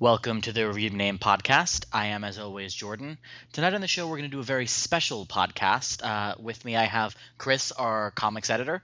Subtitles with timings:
[0.00, 1.84] Welcome to the Review Name podcast.
[1.92, 3.18] I am, as always, Jordan.
[3.52, 6.02] Tonight on the show, we're going to do a very special podcast.
[6.02, 8.82] Uh, with me, I have Chris, our comics editor.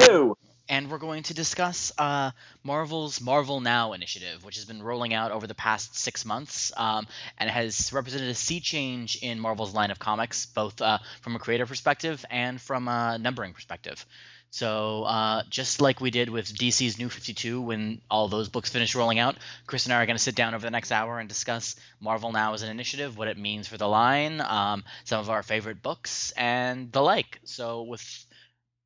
[0.00, 0.38] Ew.
[0.68, 2.30] And we're going to discuss uh,
[2.62, 7.08] Marvel's Marvel Now initiative, which has been rolling out over the past six months um,
[7.36, 11.40] and has represented a sea change in Marvel's line of comics, both uh, from a
[11.40, 14.06] creator perspective and from a numbering perspective.
[14.54, 18.94] So uh, just like we did with DC's New 52 when all those books finished
[18.94, 19.34] rolling out,
[19.66, 22.30] Chris and I are going to sit down over the next hour and discuss Marvel
[22.30, 25.82] Now as an initiative, what it means for the line, um, some of our favorite
[25.82, 27.40] books, and the like.
[27.42, 28.26] So with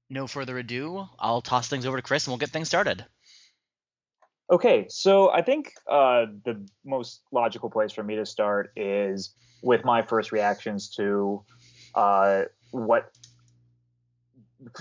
[0.09, 3.05] no further ado, I'll toss things over to Chris and we'll get things started.
[4.51, 9.85] Okay, so I think uh, the most logical place for me to start is with
[9.85, 11.45] my first reactions to
[11.95, 13.13] uh, what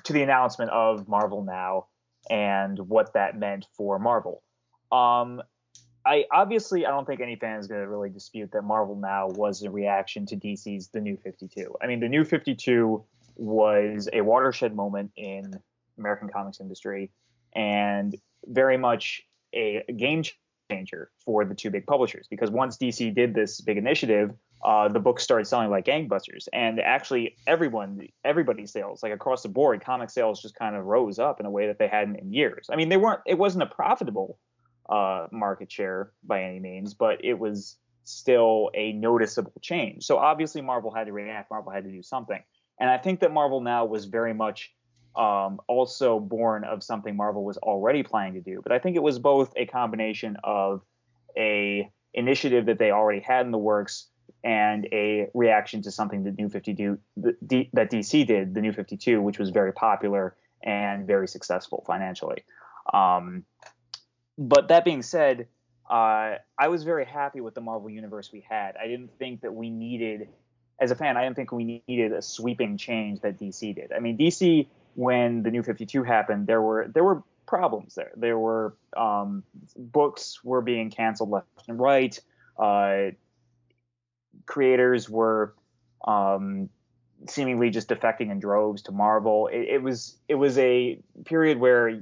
[0.04, 1.88] to the announcement of Marvel Now
[2.30, 4.44] and what that meant for Marvel.
[4.91, 5.41] Um,
[6.05, 9.27] I obviously I don't think any fan is going to really dispute that Marvel Now
[9.27, 11.76] was a reaction to DC's The New 52.
[11.82, 13.04] I mean, The New 52
[13.35, 15.54] was a watershed moment in
[15.98, 17.12] American comics industry
[17.54, 18.15] and
[18.46, 19.21] very much
[19.54, 20.24] a game
[20.71, 24.32] changer for the two big publishers because once DC did this big initiative,
[24.63, 29.49] uh, the books started selling like gangbusters, and actually everyone, everybody's sales, like across the
[29.49, 32.34] board, comic sales just kind of rose up in a way that they hadn't in
[32.34, 32.68] years.
[32.72, 34.40] I mean, they weren't, it wasn't a profitable
[34.90, 40.05] uh, market share by any means, but it was still a noticeable change.
[40.05, 41.52] So obviously, Marvel had to react.
[41.52, 42.42] Marvel had to do something,
[42.80, 44.74] and I think that Marvel now was very much
[45.16, 48.62] um, also born of something Marvel was already planning to do.
[48.62, 50.82] But I think it was both a combination of
[51.38, 54.08] a initiative that they already had in the works
[54.43, 59.40] and a reaction to something that New 52 that DC did, the New 52, which
[59.40, 62.43] was very popular and very successful financially.
[62.93, 63.43] Um,
[64.38, 65.47] but that being said,
[65.90, 68.75] uh, I was very happy with the Marvel universe we had.
[68.78, 70.28] I didn't think that we needed,
[70.80, 73.91] as a fan, I didn't think we needed a sweeping change that DC did.
[73.91, 78.12] I mean, DC when the New 52 happened, there were there were problems there.
[78.16, 79.44] There were um,
[79.78, 82.19] books were being canceled left and right.
[82.58, 83.12] Uh,
[84.47, 85.53] creators were
[86.08, 86.69] um,
[87.28, 89.47] seemingly just defecting in droves to Marvel.
[89.47, 92.02] It, it, was it was a period where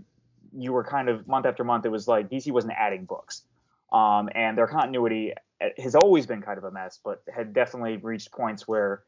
[0.57, 1.85] you were kind of month after month.
[1.85, 3.43] It was like DC wasn't adding books,
[3.91, 5.33] um, and their continuity
[5.77, 9.03] has always been kind of a mess, but had definitely reached points where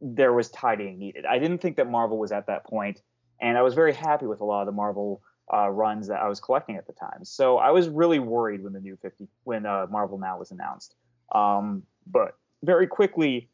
[0.00, 1.24] there was tidying needed.
[1.26, 3.02] I didn't think that Marvel was at that point,
[3.40, 5.22] and I was very happy with a lot of the Marvel
[5.52, 7.24] uh, runs that I was collecting at the time.
[7.24, 10.94] So I was really worried when the new 50 when uh, Marvel Now was announced.
[11.34, 13.48] Um, but very quickly,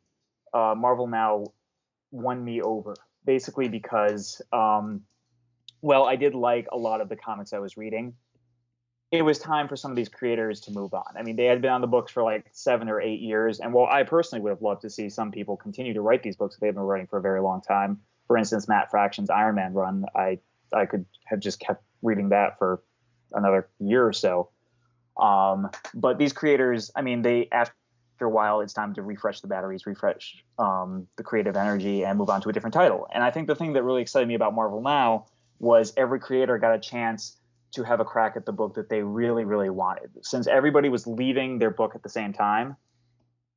[0.53, 1.45] uh, Marvel Now
[2.11, 2.95] won me over,
[3.25, 5.03] basically because, um,
[5.83, 8.15] well, I did like a lot of the comics I was reading.
[9.11, 11.15] It was time for some of these creators to move on.
[11.17, 13.73] I mean, they had been on the books for like seven or eight years, and
[13.73, 16.57] while I personally would have loved to see some people continue to write these books
[16.57, 19.73] that they've been writing for a very long time, for instance, Matt Fraction's Iron Man
[19.73, 20.39] run, I
[20.73, 22.83] I could have just kept reading that for
[23.33, 24.51] another year or so.
[25.17, 27.75] Um, but these creators, I mean, they after
[28.15, 32.17] after a while, it's time to refresh the batteries, refresh um, the creative energy, and
[32.17, 33.09] move on to a different title.
[33.13, 35.27] And I think the thing that really excited me about Marvel Now
[35.59, 37.37] was every creator got a chance
[37.73, 40.11] to have a crack at the book that they really, really wanted.
[40.23, 42.77] Since everybody was leaving their book at the same time,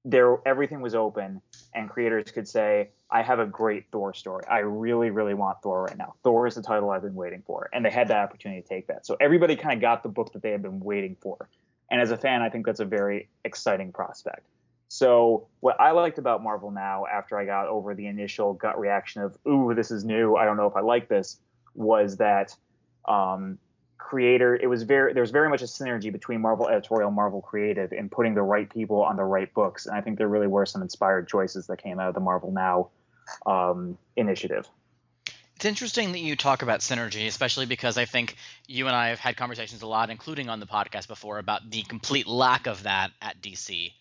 [0.04, 1.40] there everything was open,
[1.76, 4.44] and creators could say, "I have a great Thor story.
[4.50, 6.16] I really, really want Thor right now.
[6.24, 8.88] Thor is the title I've been waiting for," and they had that opportunity to take
[8.88, 9.06] that.
[9.06, 11.48] So everybody kind of got the book that they had been waiting for.
[11.90, 14.48] And as a fan, I think that's a very exciting prospect.
[14.90, 19.22] So what I liked about Marvel now, after I got over the initial gut reaction
[19.22, 20.36] of "ooh, this is new.
[20.36, 21.40] I don't know if I like this,"
[21.76, 22.56] was that
[23.06, 23.58] um,
[23.98, 24.56] creator.
[24.56, 28.10] It was very there was very much a synergy between Marvel editorial, Marvel creative, and
[28.10, 29.86] putting the right people on the right books.
[29.88, 32.52] And I think there really were some inspired choices that came out of the Marvel
[32.52, 32.90] Now
[33.46, 34.70] um, initiative.
[35.58, 38.36] It's interesting that you talk about synergy, especially because I think
[38.68, 41.82] you and I have had conversations a lot, including on the podcast before, about the
[41.82, 43.92] complete lack of that at DC.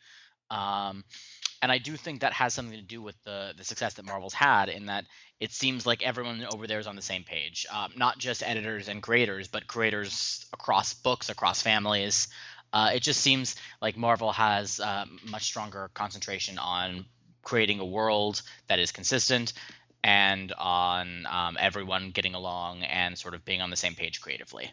[0.50, 1.02] Um,
[1.62, 4.34] and I do think that has something to do with the the success that Marvel's
[4.34, 5.06] had in that
[5.40, 8.88] it seems like everyone over there is on the same page, um, not just editors
[8.88, 12.28] and creators, but creators across books, across families.
[12.70, 17.06] Uh, it just seems like Marvel has uh, much stronger concentration on
[17.42, 19.54] creating a world that is consistent
[20.06, 24.70] and on um, everyone getting along and sort of being on the same page creatively.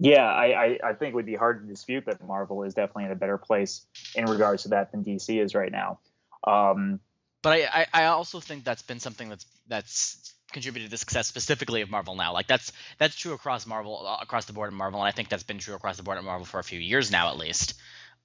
[0.00, 3.04] Yeah, I, I, I, think it would be hard to dispute that Marvel is definitely
[3.04, 3.86] in a better place
[4.16, 6.00] in regards to that than DC is right now.
[6.44, 6.98] Um,
[7.42, 11.82] but I, I also think that's been something that's that's contributed to the success specifically
[11.82, 12.32] of Marvel now.
[12.32, 15.44] Like that's that's true across Marvel across the board at Marvel, and I think that's
[15.44, 17.74] been true across the board at Marvel for a few years now at least.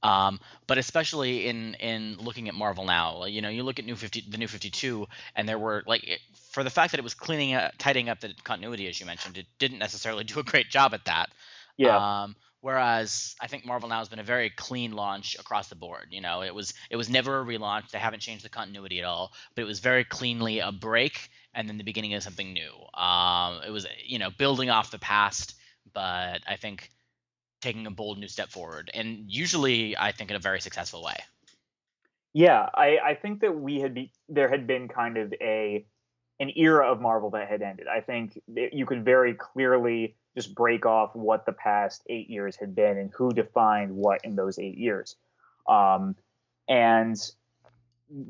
[0.02, 3.96] Um, but especially in in looking at Marvel now, you know, you look at New
[3.96, 6.20] 50, the New 52, and there were like it,
[6.52, 9.38] for the fact that it was cleaning up, tidying up the continuity, as you mentioned,
[9.38, 11.30] it didn't necessarily do a great job at that.
[11.78, 12.24] Yeah.
[12.24, 16.08] Um, whereas I think Marvel now has been a very clean launch across the board.
[16.12, 17.90] You know, it was it was never a relaunch.
[17.92, 21.68] They haven't changed the continuity at all, but it was very cleanly a break and
[21.68, 22.72] then the beginning of something new.
[22.94, 25.56] Um, it was you know building off the past,
[25.94, 26.90] but I think
[27.62, 31.18] taking a bold new step forward, and usually I think in a very successful way.
[32.34, 35.86] Yeah, I, I think that we had be, there had been kind of a
[36.40, 37.88] an era of Marvel that had ended.
[37.88, 42.74] I think you could very clearly just break off what the past eight years had
[42.74, 45.18] been and who defined what in those eight years.
[45.68, 46.16] Um,
[46.70, 47.18] and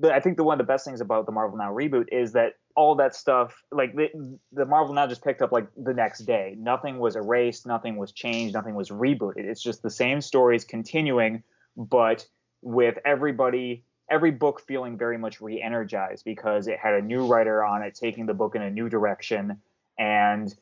[0.04, 2.54] I think the one of the best things about the Marvel Now reboot is that
[2.80, 4.08] all that stuff, like the,
[4.54, 6.56] the Marvel Now just picked up like the next day.
[6.58, 9.44] Nothing was erased, nothing was changed, nothing was rebooted.
[9.44, 11.44] It's just the same stories continuing,
[11.76, 12.26] but
[12.62, 17.84] with everybody every book feeling very much re-energized because it had a new writer on
[17.84, 19.62] it taking the book in a new direction
[20.00, 20.56] and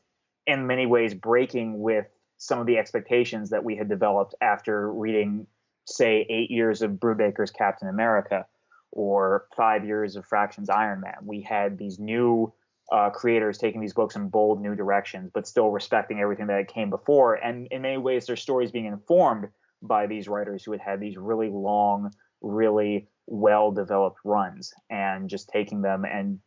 [0.47, 2.07] in many ways breaking with
[2.39, 5.47] some of the expectations that we had developed after reading
[5.85, 8.45] say eight years of brubaker's captain america
[8.91, 11.17] or five years of fractions iron man.
[11.23, 12.53] We had these new
[12.91, 16.89] uh, creators taking these books in bold new directions but still respecting everything that came
[16.89, 17.35] before.
[17.35, 19.49] And in many ways their stories being informed
[19.81, 22.11] by these writers who had had these really long
[22.41, 26.39] really well developed runs and just taking them and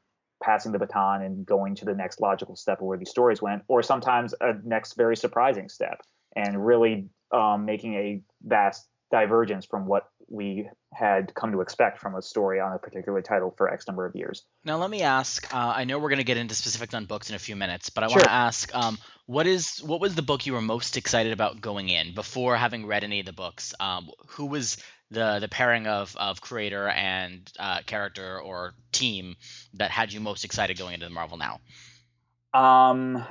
[0.43, 3.63] passing the baton and going to the next logical step of where these stories went,
[3.69, 6.01] or sometimes a next very surprising step
[6.35, 12.15] and really um, making a vast divergence from what we had come to expect from
[12.15, 14.45] a story on a particular title for X number of years.
[14.65, 15.53] Now, let me ask.
[15.53, 17.91] Uh, I know we're going to get into specifics on books in a few minutes,
[17.91, 18.97] but I want to ask, um,
[19.27, 22.87] what is what was the book you were most excited about going in before having
[22.87, 23.75] read any of the books?
[23.81, 24.77] Um, who was
[25.11, 29.37] the the pairing of of creator and uh, character or team
[29.75, 31.61] that had you most excited going into the Marvel now?
[32.55, 33.25] Um,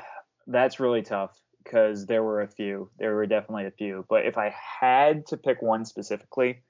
[0.47, 2.89] that's really tough because there were a few.
[2.97, 6.63] There were definitely a few, but if I had to pick one specifically,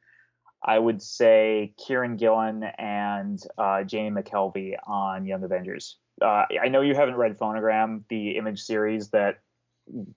[0.63, 5.97] I would say Kieran Gillen and uh, Jamie McKelvie on Young Avengers.
[6.21, 9.39] Uh, I know you haven't read Phonogram, the image series that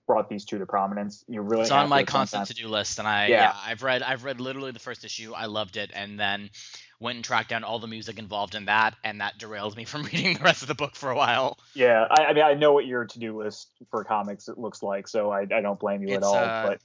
[0.05, 1.23] brought these two to prominence.
[1.27, 3.35] You really it's on my constant to do list, and I yeah.
[3.35, 3.55] yeah.
[3.65, 5.33] I've read I've read literally the first issue.
[5.33, 6.49] I loved it, and then
[6.99, 10.03] went and tracked down all the music involved in that, and that derailed me from
[10.03, 11.57] reading the rest of the book for a while.
[11.73, 14.83] Yeah, I, I mean I know what your to do list for comics it looks
[14.83, 16.35] like, so I, I don't blame you it's, at all.
[16.35, 16.81] Uh, but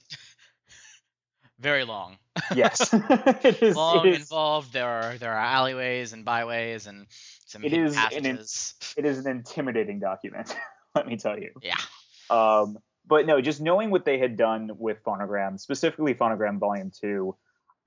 [1.59, 2.17] very long.
[2.55, 4.21] Yes, it is long it is.
[4.21, 4.73] involved.
[4.73, 7.07] There are there are alleyways and byways and
[7.45, 8.75] some it is passages.
[8.97, 10.55] An, it is an intimidating document.
[10.95, 11.51] let me tell you.
[11.61, 11.77] Yeah.
[12.29, 17.35] Um, but no, just knowing what they had done with Phonogram, specifically Phonogram Volume Two,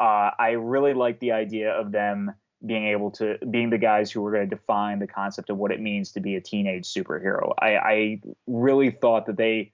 [0.00, 2.34] uh, I really like the idea of them
[2.64, 5.72] being able to being the guys who were going to define the concept of what
[5.72, 7.52] it means to be a teenage superhero.
[7.58, 9.72] I, I really thought that they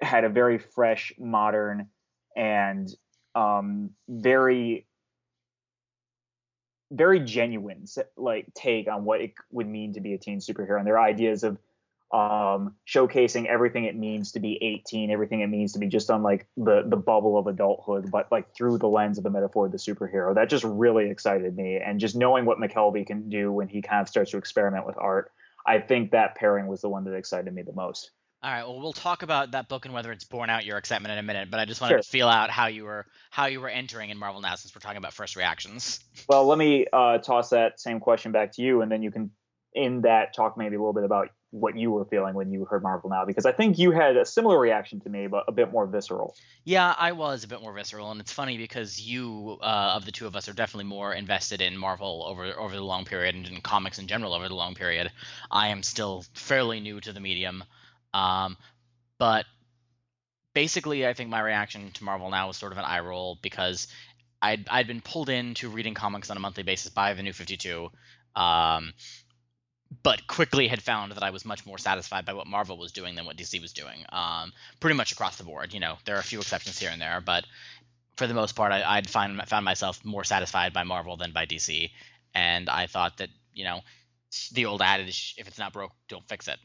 [0.00, 1.88] had a very fresh, modern,
[2.36, 2.88] and
[3.38, 4.86] um, very
[6.90, 7.84] very genuine
[8.16, 11.44] like take on what it would mean to be a teen superhero and their ideas
[11.44, 11.58] of
[12.10, 16.22] um, showcasing everything it means to be 18, everything it means to be just on
[16.22, 19.72] like the the bubble of adulthood, but like through the lens of the metaphor of
[19.72, 20.34] the superhero.
[20.34, 24.00] That just really excited me, and just knowing what McKelvie can do when he kind
[24.00, 25.30] of starts to experiment with art,
[25.66, 28.10] I think that pairing was the one that excited me the most.
[28.40, 28.62] All right.
[28.62, 31.22] Well, we'll talk about that book and whether it's borne out your excitement in a
[31.22, 31.50] minute.
[31.50, 32.02] But I just wanted sure.
[32.02, 34.80] to feel out how you were how you were entering in Marvel now, since we're
[34.80, 36.00] talking about first reactions.
[36.28, 39.30] Well, let me uh, toss that same question back to you, and then you can,
[39.72, 42.82] in that, talk maybe a little bit about what you were feeling when you heard
[42.82, 45.72] Marvel Now because I think you had a similar reaction to me, but a bit
[45.72, 46.34] more visceral.
[46.64, 50.12] Yeah, I was a bit more visceral, and it's funny because you, uh, of the
[50.12, 53.46] two of us, are definitely more invested in Marvel over over the long period and
[53.46, 55.10] in comics in general over the long period.
[55.50, 57.64] I am still fairly new to the medium,
[58.14, 58.56] um,
[59.18, 59.46] but
[60.54, 63.88] basically, I think my reaction to Marvel Now was sort of an eye roll because
[64.40, 67.56] I'd I'd been pulled into reading comics on a monthly basis by the New Fifty
[67.56, 67.90] Two.
[68.36, 68.92] Um,
[70.02, 73.14] but quickly had found that I was much more satisfied by what Marvel was doing
[73.14, 74.04] than what DC was doing.
[74.10, 75.72] Um, pretty much across the board.
[75.72, 77.46] You know, there are a few exceptions here and there, but
[78.16, 81.46] for the most part, I, would find found myself more satisfied by Marvel than by
[81.46, 81.90] DC.
[82.34, 83.80] And I thought that you know,
[84.52, 86.58] the old adage, if it's not broke, don't fix it.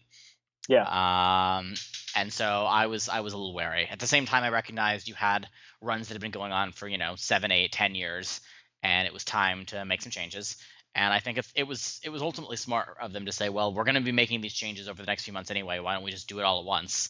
[0.67, 1.57] Yeah.
[1.57, 1.73] Um,
[2.15, 3.87] and so I was I was a little wary.
[3.89, 5.47] At the same time, I recognized you had
[5.81, 8.39] runs that had been going on for you know seven, eight, ten years,
[8.81, 10.57] and it was time to make some changes.
[10.95, 13.73] And I think if it was it was ultimately smart of them to say, well,
[13.73, 15.79] we're going to be making these changes over the next few months anyway.
[15.79, 17.09] Why don't we just do it all at once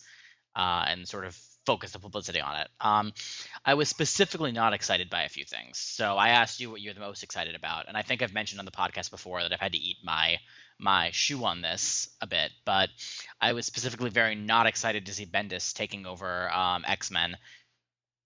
[0.55, 2.67] uh, and sort of focus the publicity on it.
[2.82, 3.13] Um,
[3.65, 5.77] I was specifically not excited by a few things.
[5.77, 8.60] So I asked you what you're the most excited about, and I think I've mentioned
[8.60, 10.39] on the podcast before that I've had to eat my
[10.79, 12.89] my shoe on this a bit, but
[13.39, 17.38] I was specifically very not excited to see Bendis taking over um, X Men,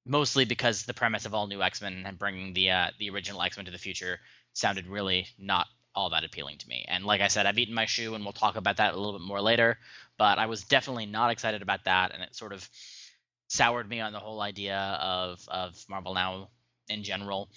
[0.06, 3.42] mostly because the premise of all new X Men and bringing the uh, the original
[3.42, 4.20] X Men to the future
[4.54, 6.86] sounded really not all that appealing to me.
[6.88, 9.20] And like I said, I've eaten my shoe, and we'll talk about that a little
[9.20, 9.78] bit more later.
[10.18, 12.68] But I was definitely not excited about that, and it sort of
[13.48, 16.50] soured me on the whole idea of of Marvel Now
[16.90, 17.50] in general.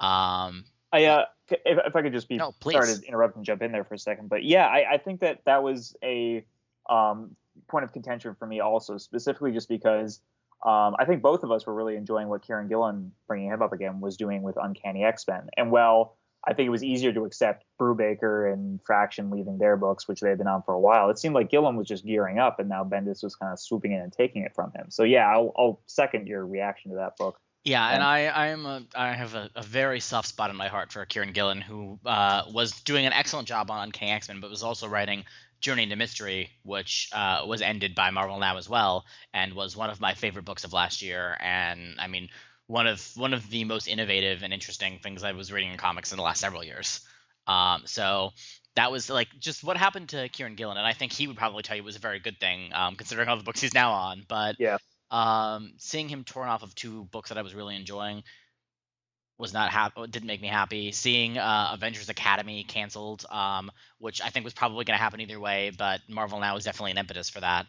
[0.00, 2.74] Um, I uh, if, if I could just be No, please.
[2.74, 5.20] sorry to interrupt and jump in there for a second, but yeah, I, I think
[5.20, 6.44] that that was a
[6.88, 7.36] um,
[7.68, 10.20] point of contention for me also, specifically just because
[10.64, 13.72] um, I think both of us were really enjoying what Kieran Gillen, bringing him up
[13.72, 15.48] again, was doing with Uncanny X Men.
[15.56, 16.16] And well,
[16.46, 20.38] I think it was easier to accept Brubaker and Fraction leaving their books, which they've
[20.38, 21.10] been on for a while.
[21.10, 23.92] It seemed like Gillen was just gearing up, and now Bendis was kind of swooping
[23.92, 24.86] in and taking it from him.
[24.90, 27.40] So yeah, I'll, I'll second your reaction to that book.
[27.64, 30.68] Yeah, and I I am a I have a, a very soft spot in my
[30.68, 34.40] heart for Kieran Gillen, who uh, was doing an excellent job on Uncanny X Men,
[34.40, 35.24] but was also writing
[35.60, 39.04] Journey into Mystery, which uh, was ended by Marvel Now as well,
[39.34, 41.36] and was one of my favorite books of last year.
[41.40, 42.28] And I mean,
[42.68, 46.12] one of one of the most innovative and interesting things I was reading in comics
[46.12, 47.00] in the last several years.
[47.46, 48.30] Um, so
[48.76, 51.62] that was like just what happened to Kieran Gillen, and I think he would probably
[51.62, 53.92] tell you it was a very good thing, um, considering all the books he's now
[53.92, 54.24] on.
[54.28, 54.76] But Yeah.
[55.10, 58.22] um, seeing him torn off of two books that I was really enjoying
[59.38, 60.06] was not happy.
[60.08, 60.92] Didn't make me happy.
[60.92, 65.40] Seeing uh, Avengers Academy canceled, um, which I think was probably going to happen either
[65.40, 67.66] way, but Marvel now is definitely an impetus for that.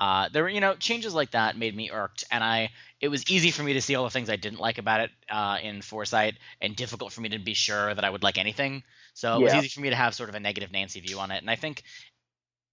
[0.00, 2.70] Uh, there were, you know, changes like that made me irked, and I
[3.00, 5.10] it was easy for me to see all the things I didn't like about it
[5.30, 8.82] uh, in foresight, and difficult for me to be sure that I would like anything.
[9.14, 11.30] So it was easy for me to have sort of a negative Nancy view on
[11.30, 11.82] it, and I think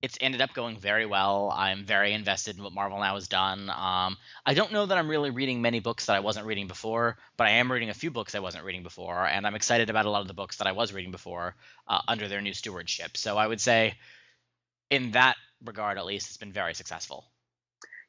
[0.01, 1.53] it's ended up going very well.
[1.53, 3.69] I'm very invested in what Marvel now has done.
[3.69, 7.17] Um, I don't know that I'm really reading many books that I wasn't reading before,
[7.35, 10.05] but I am reading a few books I wasn't reading before, and I'm excited about
[10.05, 11.55] a lot of the books that I was reading before
[11.87, 13.17] uh, under their new stewardship.
[13.17, 13.95] So I would say,
[14.89, 17.25] in that regard at least, it's been very successful.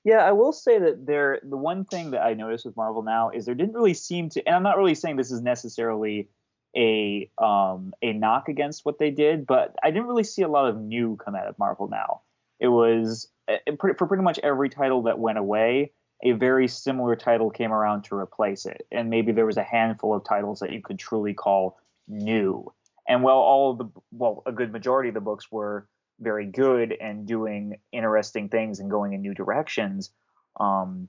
[0.04, 3.30] Yeah, I will say that there the one thing that I noticed with Marvel now
[3.30, 6.30] is there didn't really seem to and I'm not really saying this is necessarily
[6.74, 10.68] a um a knock against what they did, but I didn't really see a lot
[10.68, 12.22] of new come out of Marvel now.
[12.60, 15.92] It was eh, for pretty much every title that went away,
[16.22, 18.86] a very similar title came around to replace it.
[18.90, 21.78] And maybe there was a handful of titles that you could truly call
[22.08, 22.72] new.
[23.08, 25.88] And while all of the well, a good majority of the books were
[26.20, 30.10] very good and doing interesting things and going in new directions,
[30.58, 31.08] um,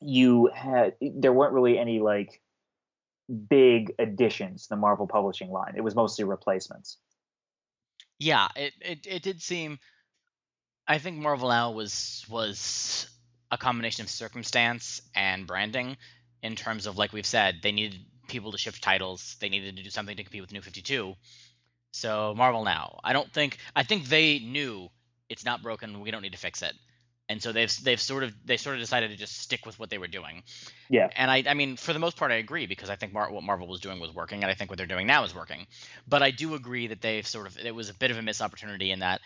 [0.00, 2.40] you had there weren't really any like
[3.48, 5.74] big additions to the Marvel publishing line.
[5.76, 6.98] It was mostly replacements.
[8.18, 9.78] Yeah, it, it, it did seem.
[10.86, 13.08] I think Marvel now was was
[13.50, 15.96] a combination of circumstance and branding,
[16.42, 19.36] in terms of like we've said, they needed people to shift titles.
[19.40, 21.14] They needed to do something to compete with New Fifty Two.
[21.92, 24.88] So Marvel now, I don't think I think they knew
[25.28, 26.00] it's not broken.
[26.00, 26.74] We don't need to fix it,
[27.28, 29.90] and so they've they've sort of they sort of decided to just stick with what
[29.90, 30.42] they were doing.
[30.88, 31.08] Yeah.
[31.16, 33.42] And I I mean for the most part I agree because I think Mar- what
[33.42, 35.66] Marvel was doing was working, and I think what they're doing now is working.
[36.08, 38.42] But I do agree that they've sort of it was a bit of a missed
[38.42, 39.20] opportunity in that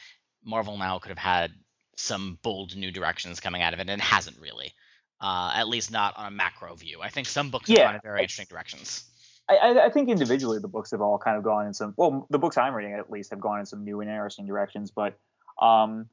[0.45, 1.53] Marvel now could have had
[1.97, 4.73] some bold new directions coming out of it, and it hasn't really.
[5.21, 7.01] Uh, at least not on a macro view.
[7.01, 9.05] I think some books have gone in very interesting directions.
[9.49, 12.27] I, I, I think individually the books have all kind of gone in some well
[12.31, 15.19] the books I'm reading at least have gone in some new and interesting directions, but
[15.61, 16.09] um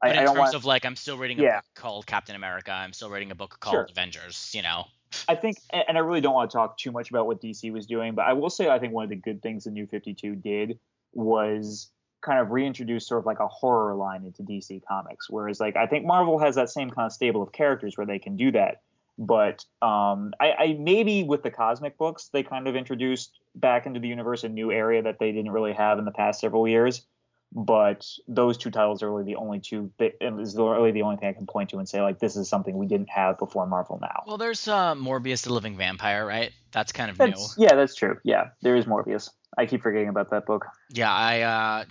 [0.00, 1.56] I, But I in don't terms want of like, I'm still reading a Yeah.
[1.56, 2.70] book called Captain America.
[2.70, 3.86] I'm still reading a book called Sure.
[3.90, 4.52] Avengers.
[4.54, 4.84] You know,
[5.28, 7.86] I think, and I really don't want to talk too much about what DC was
[7.86, 10.36] doing, but I will say I think one of the good things the New 52
[10.36, 10.78] did
[11.14, 15.28] was kind of reintroduce sort of like a horror line into DC Comics.
[15.28, 18.18] Whereas, like, I think Marvel has that same kind of stable of characters where they
[18.20, 18.82] can do that.
[19.18, 23.98] But um, I, I maybe with the cosmic books, they kind of introduced back into
[23.98, 27.04] the universe a new area that they didn't really have in the past several years.
[27.50, 29.90] But those two titles are really the only two.
[29.98, 32.48] That is really the only thing I can point to and say like this is
[32.48, 34.22] something we didn't have before Marvel now.
[34.26, 36.52] well, there's uh, Morbius the Living Vampire, right?
[36.72, 37.34] That's kind of new.
[37.56, 38.18] Yeah, that's true.
[38.22, 39.30] Yeah, there is Morbius.
[39.56, 40.66] I keep forgetting about that book.
[40.90, 41.84] Yeah, I uh,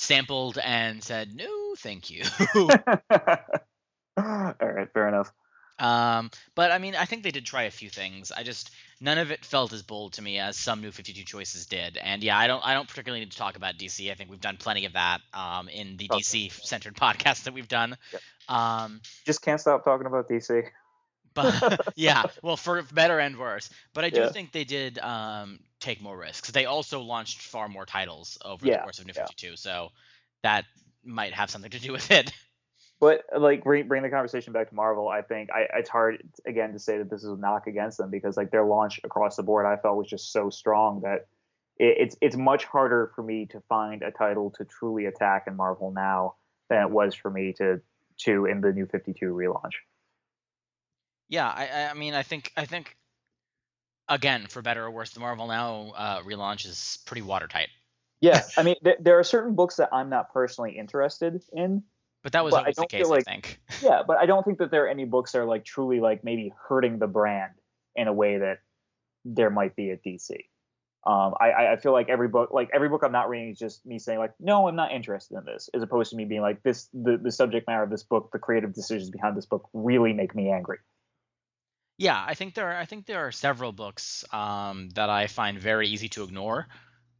[0.00, 2.24] sampled and said no, thank you.
[2.56, 5.32] All right, fair enough.
[5.78, 8.30] Um, but I mean, I think they did try a few things.
[8.32, 11.66] I just none of it felt as bold to me as some new 52 choices
[11.66, 11.96] did.
[11.96, 14.10] And yeah, I don't I don't particularly need to talk about DC.
[14.10, 16.20] I think we've done plenty of that um, in the Okay.
[16.20, 17.96] DC centered podcast that we've done.
[18.12, 18.22] Yep.
[18.48, 20.64] Um, Just can't stop talking about DC.
[21.34, 23.70] but yeah, well, for better and worse.
[23.94, 24.28] But I do Yeah.
[24.28, 26.50] think they did um, take more risks.
[26.50, 29.22] They also launched far more titles over Yeah, the course of New yeah.
[29.24, 29.90] 52, so
[30.42, 30.64] that
[31.04, 32.32] might have something to do with it.
[33.02, 36.72] But like bring bring the conversation back to Marvel, I think I, it's hard again
[36.72, 39.42] to say that this is a knock against them because like their launch across the
[39.42, 41.26] board I felt was just so strong that
[41.78, 45.56] it, it's it's much harder for me to find a title to truly attack in
[45.56, 46.36] Marvel now
[46.70, 47.80] than it was for me to
[48.18, 49.72] to in the New Fifty Two relaunch.
[51.28, 52.96] Yeah, I I mean I think I think
[54.08, 57.70] again for better or worse, the Marvel Now uh, relaunch is pretty watertight.
[58.20, 61.82] Yeah, I mean th- there are certain books that I'm not personally interested in
[62.22, 63.60] but that was but always the case, like, I think.
[63.82, 66.24] yeah, but I don't think that there are any books that are like truly like
[66.24, 67.52] maybe hurting the brand
[67.96, 68.58] in a way that
[69.24, 70.30] there might be at DC.
[71.04, 73.84] Um, I, I feel like every book, like every book I'm not reading, is just
[73.84, 76.62] me saying like, no, I'm not interested in this, as opposed to me being like,
[76.62, 80.12] this, the, the subject matter of this book, the creative decisions behind this book really
[80.12, 80.78] make me angry.
[81.98, 85.58] Yeah, I think there are, I think there are several books um, that I find
[85.58, 86.68] very easy to ignore,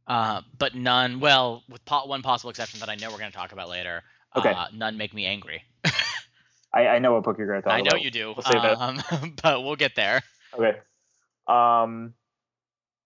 [0.07, 1.19] uh, but none.
[1.19, 4.03] Well, with po- one possible exception that I know we're going to talk about later,
[4.35, 4.51] Okay.
[4.51, 5.63] Uh, none make me angry.
[6.73, 7.93] I, I know what book you're going to talk I about.
[7.93, 8.33] know you do.
[8.35, 9.03] We'll um,
[9.43, 10.23] but we'll get there.
[10.57, 10.79] Okay.
[11.47, 12.13] Um,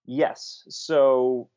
[0.05, 0.63] yes.
[0.69, 1.49] So,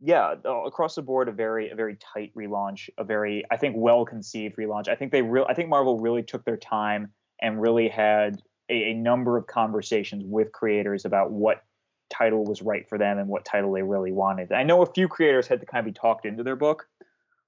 [0.00, 0.34] yeah,
[0.66, 4.56] across the board, a very a very tight relaunch, a very I think well conceived
[4.56, 4.88] relaunch.
[4.88, 8.90] I think they real I think Marvel really took their time and really had a,
[8.90, 11.62] a number of conversations with creators about what
[12.10, 14.52] title was right for them and what title they really wanted.
[14.52, 16.86] I know a few creators had to kind of be talked into their book.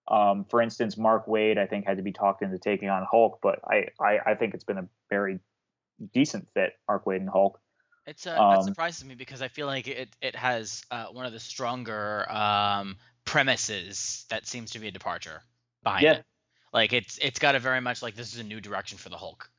[0.08, 3.38] Um, for instance, Mark Waid, I think, had to be talked into taking on Hulk,
[3.42, 5.40] but I, I, I think it's been a very
[6.12, 7.60] decent fit, Mark Waid and Hulk.
[8.06, 11.26] It's uh, um, that surprises me because I feel like it it has uh, one
[11.26, 15.42] of the stronger um, premises that seems to be a departure
[15.82, 16.12] behind yeah.
[16.12, 16.24] it.
[16.72, 19.16] Like it's it's got a very much like this is a new direction for the
[19.16, 19.50] Hulk.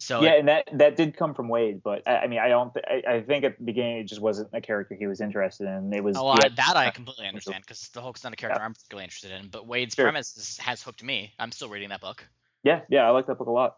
[0.00, 2.48] So yeah, it, and that that did come from Waid, but I, I mean, I
[2.48, 2.72] don't.
[2.72, 5.68] Th- I, I, think at the beginning it just wasn't a character he was interested
[5.68, 5.92] in.
[5.92, 6.16] It was.
[6.16, 8.64] Oh, I, that I completely understand because the Hulk's not a character yeah.
[8.64, 9.48] I'm particularly interested in.
[9.48, 10.06] But Waid's sure.
[10.06, 11.34] premise is, has hooked me.
[11.38, 12.26] I'm still reading that book.
[12.62, 13.76] Yeah, yeah, I like that book a lot.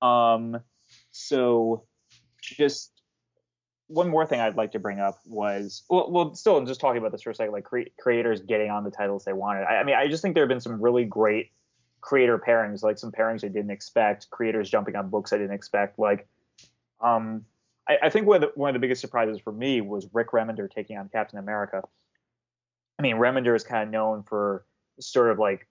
[0.00, 0.60] Um,
[1.10, 1.84] so
[2.40, 2.90] just
[3.88, 7.12] one more thing I'd like to bring up was well, well still just talking about
[7.12, 9.64] this for a second, like cre- creators getting on the titles they wanted.
[9.64, 11.50] I, I mean, I just think there have been some really great
[12.04, 15.98] creator pairings, like some pairings I didn't expect, creators jumping on books I didn't expect.
[15.98, 16.28] Like,
[17.00, 17.46] um,
[17.88, 20.32] I, I think one of, the, one of the biggest surprises for me was Rick
[20.32, 21.82] Remender taking on Captain America.
[22.98, 24.66] I mean, Remender is kind of known for
[25.00, 25.66] sort of like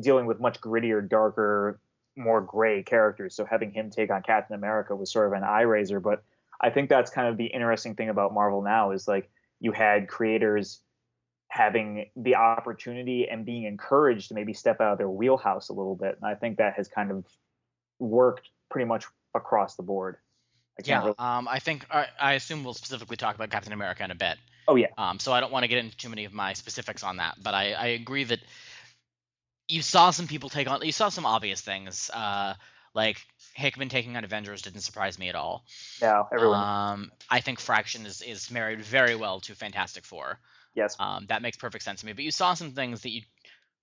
[0.00, 1.78] dealing with much grittier, darker,
[2.16, 3.34] more gray characters.
[3.34, 6.00] So having him take on Captain America was sort of an eye raiser.
[6.00, 6.24] But
[6.62, 9.28] I think that's kind of the interesting thing about Marvel now is like
[9.60, 10.80] you had creators
[11.54, 15.94] having the opportunity and being encouraged to maybe step out of their wheelhouse a little
[15.94, 16.18] bit.
[16.20, 17.24] And I think that has kind of
[18.00, 19.04] worked pretty much
[19.36, 20.16] across the board.
[20.76, 21.14] I yeah, really...
[21.16, 24.36] um, I think I, I, assume we'll specifically talk about Captain America in a bit.
[24.66, 24.88] Oh yeah.
[24.98, 27.36] Um, so I don't want to get into too many of my specifics on that,
[27.40, 28.40] but I, I agree that
[29.68, 32.54] you saw some people take on, you saw some obvious things, uh,
[32.96, 33.18] like
[33.54, 35.64] Hickman taking on Avengers didn't surprise me at all.
[36.02, 36.58] Yeah, everyone.
[36.58, 40.40] Um, I think Fraction is is married very well to Fantastic Four.
[40.74, 40.96] Yes.
[40.98, 42.12] Um, that makes perfect sense to me.
[42.12, 43.22] But you saw some things that you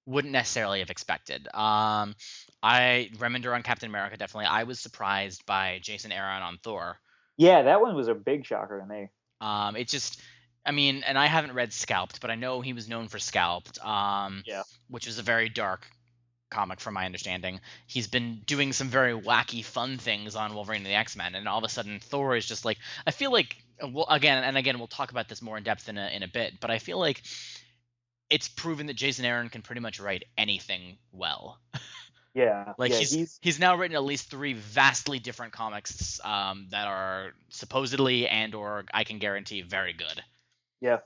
[0.05, 1.47] wouldn't necessarily have expected.
[1.53, 2.15] Um,
[2.63, 4.47] I Remender on Captain America definitely.
[4.47, 6.97] I was surprised by Jason Aaron on Thor.
[7.37, 9.09] Yeah, that one was a big shocker to me.
[9.39, 10.21] Um, it just,
[10.65, 13.83] I mean, and I haven't read Scalped, but I know he was known for Scalped.
[13.83, 14.63] Um, yeah.
[14.89, 15.87] Which was a very dark
[16.51, 17.59] comic, from my understanding.
[17.87, 21.47] He's been doing some very wacky, fun things on Wolverine and the X Men, and
[21.47, 22.77] all of a sudden Thor is just like,
[23.07, 25.97] I feel like well, again and again, we'll talk about this more in depth in
[25.97, 27.21] a in a bit, but I feel like
[28.29, 31.59] it's proven that Jason Aaron can pretty much write anything well.
[32.33, 36.67] Yeah, like yeah, he's, he's, he's now written at least three vastly different comics um,
[36.71, 40.23] that are supposedly and or I can guarantee very good.
[40.79, 40.99] Yeah.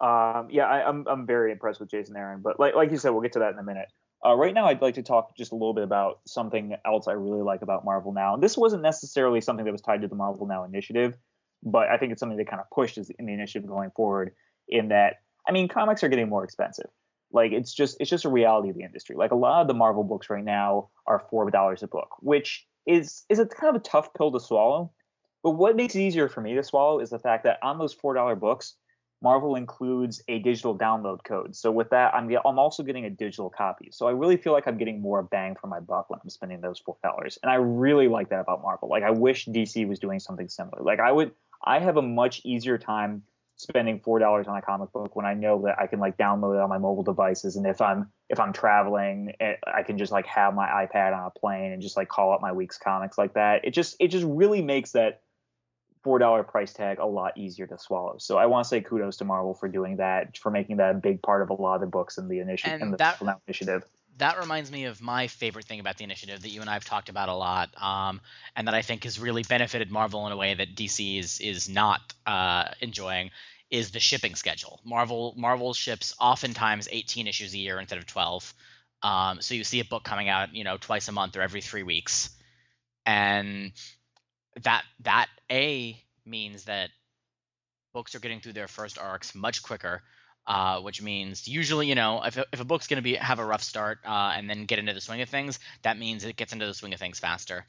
[0.00, 2.98] Um, yeah, I, am I'm, I'm very impressed with Jason Aaron, but like like you
[2.98, 3.86] said, we'll get to that in a minute.
[4.24, 7.12] Uh, right now, I'd like to talk just a little bit about something else I
[7.12, 8.34] really like about Marvel Now.
[8.34, 11.14] And this wasn't necessarily something that was tied to the Marvel Now initiative,
[11.62, 14.32] but I think it's something that kind of pushed in the initiative going forward.
[14.68, 15.16] In that,
[15.48, 16.86] I mean, comics are getting more expensive.
[17.32, 19.16] Like it's just it's just a reality of the industry.
[19.16, 22.66] Like a lot of the Marvel books right now are four dollars a book, which
[22.86, 24.92] is is a kind of a tough pill to swallow.
[25.42, 27.94] But what makes it easier for me to swallow is the fact that on those
[27.94, 28.74] four dollar books,
[29.22, 31.54] Marvel includes a digital download code.
[31.54, 33.90] So with that, I'm I'm also getting a digital copy.
[33.92, 36.60] So I really feel like I'm getting more bang for my buck when I'm spending
[36.60, 37.38] those four dollars.
[37.42, 38.88] And I really like that about Marvel.
[38.88, 40.82] Like I wish DC was doing something similar.
[40.82, 43.22] Like I would I have a much easier time
[43.56, 46.56] spending four dollars on a comic book when I know that I can like download
[46.56, 50.12] it on my mobile devices, and if I'm if I'm traveling, eh, I can just
[50.12, 53.18] like have my iPad on a plane and just like call up my week's comics
[53.18, 53.64] like that.
[53.64, 55.20] It just it just really makes that
[56.02, 58.16] four dollar price tag a lot easier to swallow.
[58.18, 60.98] So I want to say kudos to Marvel for doing that, for making that a
[60.98, 63.84] big part of a lot of the books in the initiative in the that, initiative
[64.20, 66.84] that reminds me of my favorite thing about the initiative that you and I have
[66.84, 68.20] talked about a lot, um,
[68.54, 71.68] and that I think has really benefited Marvel in a way that DC is is
[71.68, 73.30] not uh, enjoying.
[73.70, 74.80] Is the shipping schedule?
[74.84, 78.54] Marvel Marvel ships oftentimes 18 issues a year instead of 12.
[79.02, 81.62] Um, so you see a book coming out, you know, twice a month or every
[81.62, 82.30] three weeks,
[83.06, 83.72] and
[84.62, 86.90] that that a means that
[87.92, 90.02] books are getting through their first arcs much quicker
[90.46, 93.44] uh, which means usually, you know, if if a book's going to be have a
[93.44, 96.52] rough start uh, and then get into the swing of things, that means it gets
[96.52, 97.64] into the swing of things faster.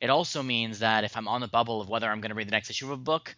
[0.00, 2.48] It also means that if I'm on the bubble of whether I'm going to read
[2.48, 3.34] the next issue of a book,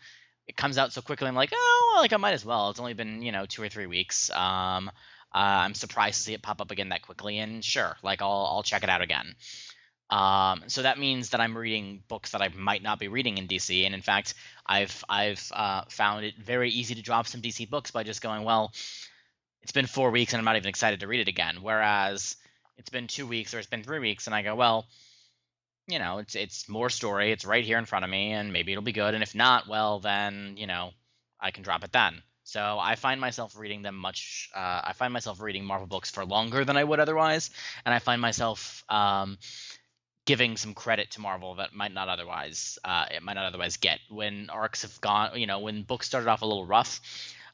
[0.47, 1.29] it comes out so quickly.
[1.29, 2.71] I'm like, oh, well, like I might as well.
[2.71, 4.31] It's only been you know two or three weeks.
[4.31, 4.91] Um,
[5.35, 8.49] uh, I'm surprised to see it pop up again that quickly, and sure, like I'll
[8.51, 9.35] I'll check it out again.
[10.09, 13.49] Um, so that means that I'm reading books that I might not be reading in
[13.49, 17.69] DC, and in fact, I've I've uh, found it very easy to drop some DC
[17.69, 18.73] books by just going, well,
[19.63, 21.59] it's been four weeks and I'm not even excited to read it again.
[21.61, 22.37] Whereas
[22.79, 24.87] it's been two weeks or it's been three weeks, and I go, well,
[25.89, 28.73] you know, it's it's more story, it's right here in front of me, and maybe
[28.73, 29.15] it'll be good.
[29.15, 30.91] And if not, well, then you know,
[31.41, 32.23] I can drop it then.
[32.45, 34.51] So I find myself reading them much.
[34.55, 37.51] Uh, I find myself reading Marvel books for longer than I would otherwise,
[37.85, 39.39] and I find myself um,
[40.27, 44.01] giving some credit to Marvel that might not otherwise uh, it might not otherwise get.
[44.11, 47.01] When arcs have gone you know when books started off a little rough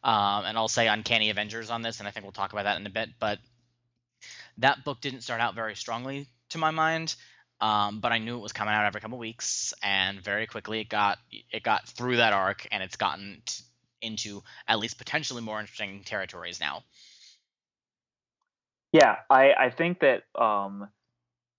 [0.03, 2.81] um, and I'll say Uncanny Avengers on this and I think we'll talk about that
[2.81, 3.39] in a bit but
[4.59, 7.15] that book didn't start out very strongly to my mind
[7.61, 10.89] um, but I knew it was coming out every couple weeks and very quickly it
[10.89, 13.65] got it got through that arc and it's gotten t-
[14.01, 16.83] into at least potentially more interesting territories now.
[18.93, 20.89] Yeah I I think that um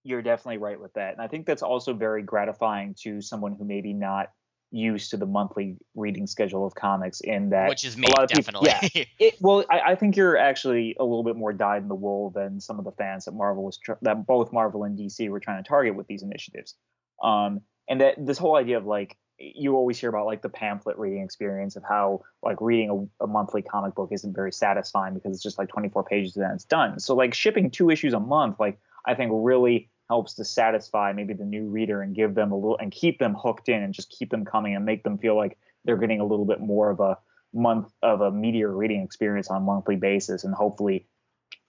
[0.03, 1.13] you're definitely right with that.
[1.13, 4.29] And I think that's also very gratifying to someone who maybe not
[4.73, 8.23] used to the monthly reading schedule of comics in that which is me a lot
[8.23, 8.71] of definitely.
[8.71, 9.03] people, yeah.
[9.19, 12.31] It, well I, I, think you're actually a little bit more dyed in the wool
[12.31, 15.39] than some of the fans that marvel was tr- that both marvel and dc were
[15.39, 16.75] trying to target with these initiatives.
[17.23, 20.97] Um and that this whole idea of like you always hear about like the pamphlet
[20.97, 25.33] reading experience of how like reading a, a monthly comic book isn't very satisfying because
[25.33, 26.99] it's just like 24 pages and then it's done.
[26.99, 31.33] So like shipping two issues a month like i think really helps to satisfy maybe
[31.33, 34.09] the new reader and give them a little and keep them hooked in and just
[34.09, 36.99] keep them coming and make them feel like they're getting a little bit more of
[36.99, 37.17] a
[37.53, 41.05] month of a meteor reading experience on a monthly basis and hopefully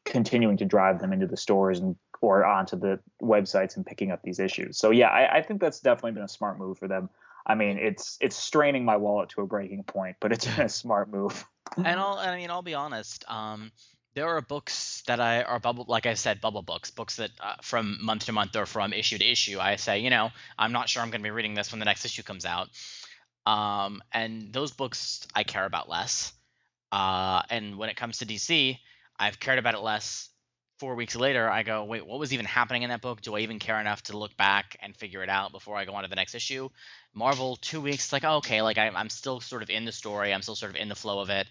[0.05, 4.23] continuing to drive them into the stores and or onto the websites and picking up
[4.23, 4.79] these issues.
[4.79, 7.11] So yeah, I, I think that's definitely been a smart move for them.
[7.47, 11.11] I mean, it's it's straining my wallet to a breaking point, but it's a smart
[11.11, 11.45] move.
[11.77, 13.25] and I'll I mean I'll be honest.
[13.29, 13.71] Um,
[14.15, 17.57] there are books that I are bubble, like I said, bubble books, books that uh,
[17.63, 19.59] from month to month or from issue to issue.
[19.59, 21.85] I say, you know, I'm not sure I'm going to be reading this when the
[21.85, 22.69] next issue comes out.
[23.45, 26.33] Um, and those books I care about less.
[26.93, 28.79] Uh, and when it comes to DC,
[29.19, 30.29] I've cared about it less.
[30.79, 33.21] Four weeks later, I go, wait, what was even happening in that book?
[33.21, 35.95] Do I even care enough to look back and figure it out before I go
[35.95, 36.69] on to the next issue?
[37.15, 40.35] Marvel, two weeks, like, oh, okay, like I, I'm still sort of in the story.
[40.35, 41.47] I'm still sort of in the flow of it.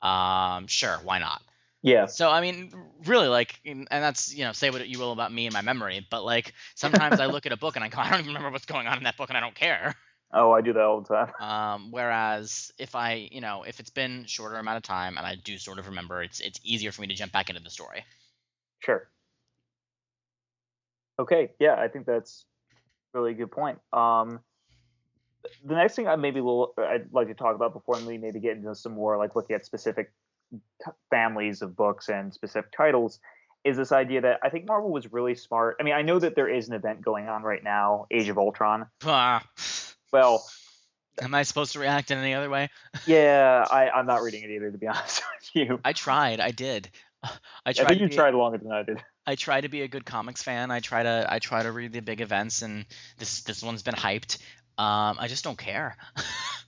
[0.00, 1.42] Um, sure, why not?
[1.82, 2.06] Yeah.
[2.06, 2.72] So I mean,
[3.04, 6.06] really, like, and that's you know, say what you will about me and my memory,
[6.10, 8.50] but like sometimes I look at a book and I go, I don't even remember
[8.50, 9.94] what's going on in that book, and I don't care.
[10.32, 11.32] Oh, I do that all the time.
[11.40, 15.36] Um, whereas if I, you know, if it's been shorter amount of time and I
[15.36, 18.04] do sort of remember, it's it's easier for me to jump back into the story.
[18.80, 19.08] Sure.
[21.18, 21.52] Okay.
[21.58, 22.44] Yeah, I think that's
[23.14, 23.78] really a good point.
[23.92, 24.40] Um,
[25.64, 28.56] the next thing I maybe will I'd like to talk about before we maybe get
[28.56, 30.12] into some more like looking at specific
[31.10, 33.20] families of books and specific titles
[33.64, 35.76] is this idea that I think Marvel was really smart.
[35.80, 38.38] I mean, I know that there is an event going on right now, Age of
[38.38, 38.86] Ultron.
[39.04, 39.44] Ah.
[40.12, 40.44] Well,
[41.20, 42.70] am I supposed to react in any other way?
[43.06, 45.80] yeah, I, I'm not reading it either, to be honest with you.
[45.84, 46.40] I tried.
[46.40, 46.88] I did.
[47.66, 49.02] I, tried I think you tried longer than I did.
[49.26, 50.70] I try to be a good comics fan.
[50.70, 52.86] I try to I try to read the big events, and
[53.18, 54.38] this this one's been hyped.
[54.78, 55.96] Um, I just don't care.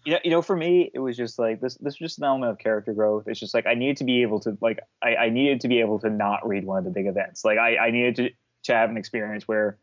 [0.04, 1.74] You know, you know, for me, it was just like this.
[1.74, 3.24] This was just an element of character growth.
[3.26, 5.80] It's just like I needed to be able to like I, I needed to be
[5.80, 7.44] able to not read one of the big events.
[7.44, 8.30] Like I, I needed to
[8.64, 9.78] to have an experience where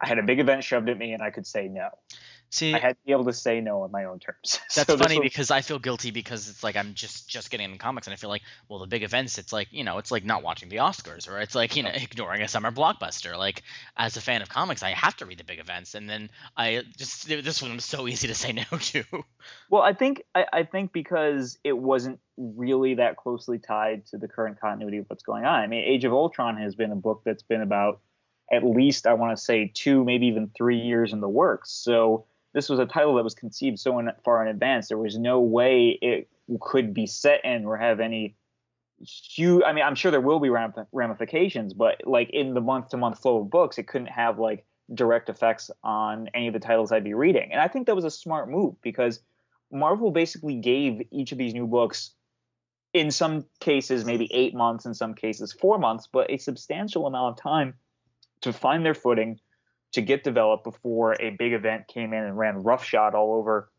[0.00, 1.88] I had a big event shoved at me and I could say no.
[2.50, 4.60] See, I had to be able to say no on my own terms.
[4.74, 5.24] That's so funny was...
[5.24, 8.16] because I feel guilty because it's like I'm just just getting in comics and I
[8.16, 10.76] feel like well the big events it's like you know it's like not watching the
[10.76, 13.36] Oscars or it's like you know ignoring a summer blockbuster.
[13.36, 13.62] Like
[13.96, 16.82] as a fan of comics, I have to read the big events and then I
[16.96, 19.04] just this one was so easy to say no to.
[19.68, 24.28] Well, I think I, I think because it wasn't really that closely tied to the
[24.28, 25.60] current continuity of what's going on.
[25.60, 28.00] I mean, Age of Ultron has been a book that's been about
[28.50, 31.72] at least I want to say two, maybe even three years in the works.
[31.72, 34.88] So this was a title that was conceived so in, far in advance.
[34.88, 36.26] There was no way it
[36.58, 38.34] could be set in or have any
[38.98, 39.62] huge.
[39.62, 43.18] I mean, I'm sure there will be ramifications, but like in the month to month
[43.18, 44.64] flow of books, it couldn't have like
[44.94, 47.52] direct effects on any of the titles I'd be reading.
[47.52, 49.20] And I think that was a smart move because
[49.70, 52.12] Marvel basically gave each of these new books,
[52.94, 57.36] in some cases, maybe eight months, in some cases, four months, but a substantial amount
[57.36, 57.74] of time
[58.40, 59.40] to find their footing,
[59.96, 63.70] to get developed before a big event came in and ran roughshod all over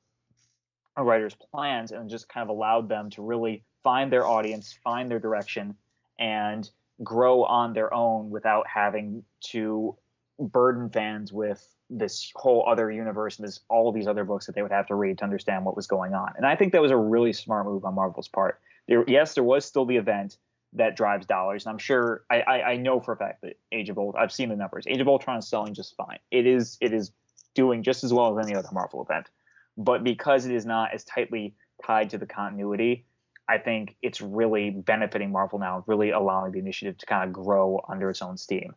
[0.95, 5.11] a writer's plans and just kind of allowed them to really find their audience, find
[5.11, 5.75] their direction,
[6.17, 6.71] and
[7.03, 9.95] grow on their own without having to
[10.39, 14.63] burden fans with this whole other universe and this all these other books that they
[14.63, 16.33] would have to read to understand what was going on.
[16.35, 18.59] And I think that was a really smart move on Marvel's part.
[18.87, 20.37] There, yes, there was still the event
[20.77, 23.89] that drives dollars, and I'm sure I, I, I know for a fact that Age
[23.89, 24.23] of Ultron.
[24.23, 24.85] I've seen the numbers.
[24.87, 26.19] Age of Ultron is selling just fine.
[26.31, 27.11] It is it is
[27.53, 29.29] doing just as well as any other Marvel event,
[29.77, 33.05] but because it is not as tightly tied to the continuity,
[33.47, 37.83] I think it's really benefiting Marvel now, really allowing the initiative to kind of grow
[37.87, 38.75] under its own steam.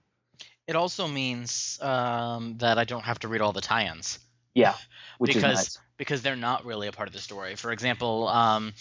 [0.67, 4.21] It also means um, that I don't have to read all the tie-ins.
[4.55, 4.75] Yeah,
[5.21, 5.79] because nice.
[5.97, 7.57] because they're not really a part of the story.
[7.57, 8.73] For example, um,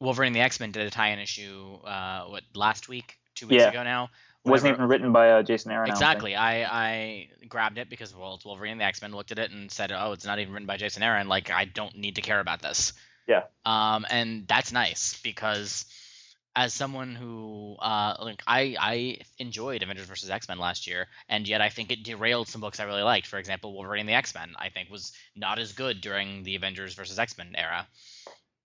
[0.00, 3.70] Wolverine the X Men did a tie-in issue uh, what last week, two weeks yeah.
[3.70, 4.10] ago now.
[4.44, 5.90] Wasn't even written by uh, Jason Aaron.
[5.90, 6.34] Exactly.
[6.34, 9.12] I, I grabbed it because well, it's Wolverine and the X Men.
[9.12, 11.28] Looked at it and said, "Oh, it's not even written by Jason Aaron.
[11.28, 12.92] Like, I don't need to care about this."
[13.26, 13.42] Yeah.
[13.66, 15.84] Um, and that's nice because
[16.56, 21.46] as someone who uh, like I I enjoyed Avengers versus X Men last year, and
[21.46, 23.26] yet I think it derailed some books I really liked.
[23.26, 26.56] For example, Wolverine and the X Men I think was not as good during the
[26.56, 27.86] Avengers versus X Men era.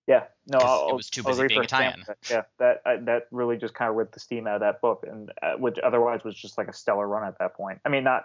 [0.06, 2.04] Yeah, no, I'll, it was too busy being a tie-in.
[2.30, 5.04] Yeah, that I, that really just kind of ripped the steam out of that book,
[5.08, 7.80] and uh, which otherwise was just like a stellar run at that point.
[7.86, 8.24] I mean, not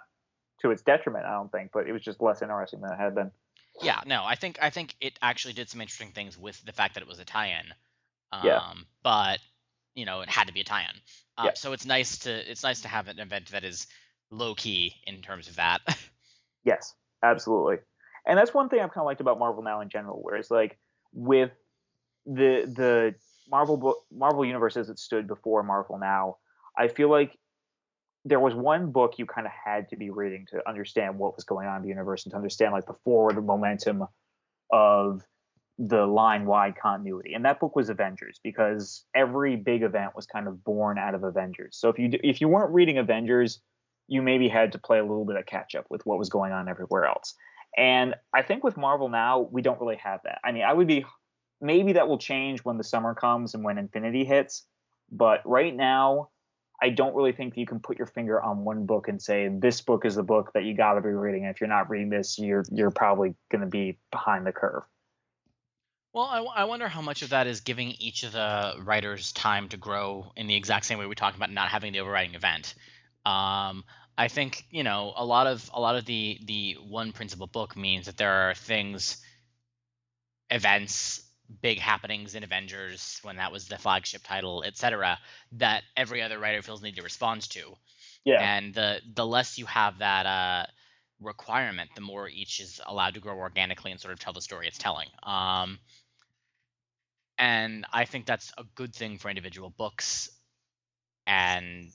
[0.62, 3.16] to its detriment, I don't think, but it was just less interesting than it had
[3.16, 3.32] been.
[3.82, 6.96] Yeah, no, I think I think it actually did some interesting things with the fact
[6.96, 7.74] that it was a tie-in.
[8.34, 8.74] Um, yeah.
[9.02, 9.40] But
[9.96, 10.96] you know, it had to be a tie-in.
[11.38, 11.52] Uh, yeah.
[11.56, 13.88] So it's nice to it's nice to have an event that is
[14.32, 15.80] low key in terms of that.
[16.66, 17.78] yes, absolutely.
[18.26, 20.78] And that's one thing I've kind of liked about Marvel now in general, whereas like
[21.14, 21.52] with
[22.26, 23.16] the the
[23.50, 26.38] Marvel book Marvel universe as it stood before Marvel now,
[26.78, 27.38] I feel like
[28.26, 31.46] there was one book you kind of had to be reading to understand what was
[31.46, 34.06] going on in the universe and to understand like the forward momentum
[34.72, 35.26] of
[35.78, 37.34] the line wide continuity.
[37.34, 41.24] And that book was avengers because every big event was kind of born out of
[41.24, 41.78] avengers.
[41.78, 43.62] So if you if you weren't reading avengers
[44.12, 46.52] you maybe had to play a little bit of catch up with what was going
[46.52, 47.34] on everywhere else.
[47.78, 50.40] And i think with marvel now we don't really have that.
[50.44, 51.06] I mean i would be
[51.62, 54.66] maybe that will change when the summer comes and when infinity hits
[55.12, 56.30] but right now
[56.82, 59.82] I don't really think you can put your finger on one book and say this
[59.82, 61.44] book is the book that you got to be reading.
[61.44, 64.84] And if you're not reading this, you're you're probably going to be behind the curve.
[66.14, 69.70] Well, I, I wonder how much of that is giving each of the writers time
[69.70, 72.74] to grow in the exact same way we talked about not having the overriding event.
[73.26, 73.84] Um,
[74.18, 77.76] I think you know a lot of a lot of the the one principal book
[77.76, 79.18] means that there are things,
[80.50, 81.29] events
[81.62, 85.18] big happenings in Avengers when that was the flagship title, etc.,
[85.54, 87.76] that every other writer feels need to respond to.
[88.24, 88.42] Yeah.
[88.42, 90.66] And the the less you have that uh,
[91.22, 94.68] requirement, the more each is allowed to grow organically and sort of tell the story
[94.68, 95.08] it's telling.
[95.24, 95.80] Um,
[97.38, 100.30] and I think that's a good thing for individual books.
[101.26, 101.92] And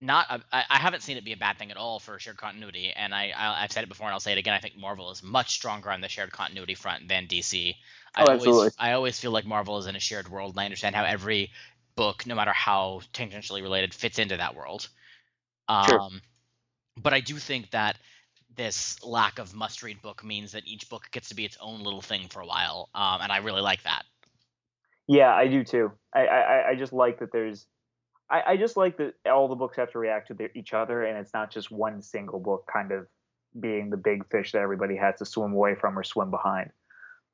[0.00, 2.92] not I, I haven't seen it be a bad thing at all for shared continuity
[2.94, 5.10] and I, I have said it before and I'll say it again I think Marvel
[5.10, 7.74] is much stronger on the shared continuity front than DC
[8.14, 8.70] I oh, always absolutely.
[8.78, 11.50] I always feel like Marvel is in a shared world and I understand how every
[11.94, 14.88] book no matter how tangentially related fits into that world
[15.68, 16.00] um Sure.
[17.02, 17.96] but I do think that
[18.54, 21.82] this lack of must read book means that each book gets to be its own
[21.82, 24.04] little thing for a while um and I really like that
[25.08, 25.92] Yeah, I do too.
[26.12, 27.66] I I, I just like that there's
[28.28, 31.04] I, I just like that all the books have to react to their, each other,
[31.04, 33.06] and it's not just one single book kind of
[33.58, 36.70] being the big fish that everybody has to swim away from or swim behind.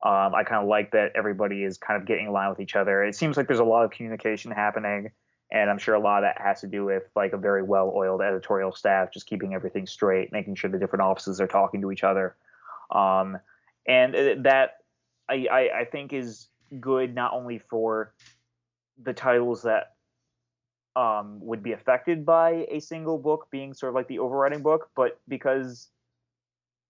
[0.05, 2.75] Um, I kind of like that everybody is kind of getting in line with each
[2.75, 3.03] other.
[3.03, 5.11] It seems like there's a lot of communication happening,
[5.51, 8.21] and I'm sure a lot of that has to do with like a very well-oiled
[8.21, 12.03] editorial staff, just keeping everything straight, making sure the different offices are talking to each
[12.03, 12.35] other,
[12.91, 13.37] um,
[13.87, 14.77] and that
[15.29, 18.13] I, I, I think is good not only for
[19.01, 19.92] the titles that
[20.95, 24.89] um, would be affected by a single book being sort of like the overriding book,
[24.95, 25.89] but because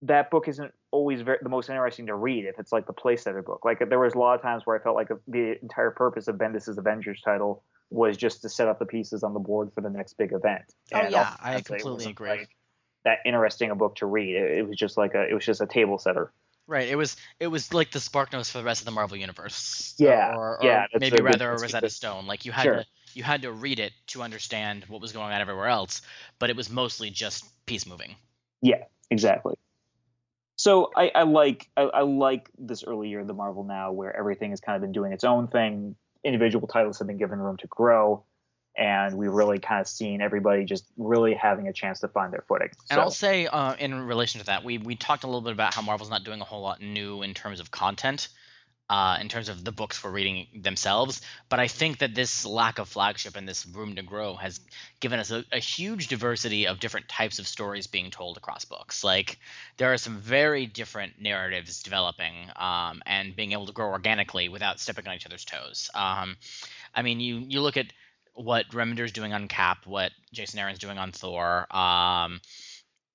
[0.02, 3.44] that book isn't always very, the most interesting to read if it's like the playsetter
[3.44, 3.64] book.
[3.64, 6.36] Like there was a lot of times where I felt like the entire purpose of
[6.36, 9.90] Bendis's Avengers title was just to set up the pieces on the board for the
[9.90, 10.62] next big event.
[10.92, 12.28] Oh, And yeah, I completely agree.
[12.30, 12.48] like,
[13.04, 14.34] that interesting a book to read.
[14.34, 16.32] It, it was just like a it was just a table setter.
[16.66, 16.88] Right.
[16.88, 19.94] It was it was like the spark notes for the rest of the Marvel universe.
[19.98, 22.26] Yeah, Or, or yeah, maybe rather a Rosetta Stone.
[22.26, 22.76] Like you had Sure.
[22.76, 22.86] to
[23.16, 26.02] you had to read it to understand what was going on everywhere else,
[26.38, 28.16] but it was mostly just piece moving.
[28.60, 29.54] Yeah, exactly.
[30.56, 34.16] So I, I like I, I like this early year of the Marvel now, where
[34.16, 35.96] everything has kind of been doing its own thing.
[36.22, 38.24] Individual titles have been given room to grow,
[38.76, 42.44] and we've really kind of seen everybody just really having a chance to find their
[42.48, 42.70] footing.
[42.90, 45.74] And I'll say, uh, in relation to that, we we talked a little bit about
[45.74, 48.28] how Marvel's not doing a whole lot new in terms of content,
[48.94, 51.20] uh, in terms of the books we're reading themselves.
[51.48, 54.60] But I think that this lack of flagship and this room to grow has
[55.00, 59.02] given us a, a huge diversity of different types of stories being told across books.
[59.02, 59.40] Like
[59.78, 64.78] there are some very different narratives developing, um, and being able to grow organically without
[64.78, 65.90] stepping on each other's toes.
[65.92, 66.36] Um,
[66.94, 67.86] I mean, you you look at
[68.34, 72.40] what Remender's doing on Cap, what Jason Aaron's doing on Thor, um,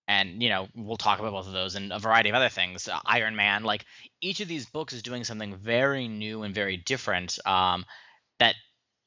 [0.09, 2.87] and you know we'll talk about both of those and a variety of other things.
[2.87, 3.85] Uh, Iron Man, like
[4.19, 7.85] each of these books is doing something very new and very different um,
[8.39, 8.55] that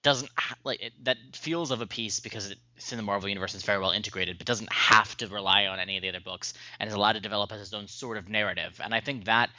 [0.05, 3.55] doesn't ha- like it, that feels of a piece because it's in the Marvel universe.
[3.55, 6.55] It's very well integrated, but doesn't have to rely on any of the other books
[6.79, 8.81] and is allowed to develop as its own sort of narrative.
[8.83, 9.51] And I think that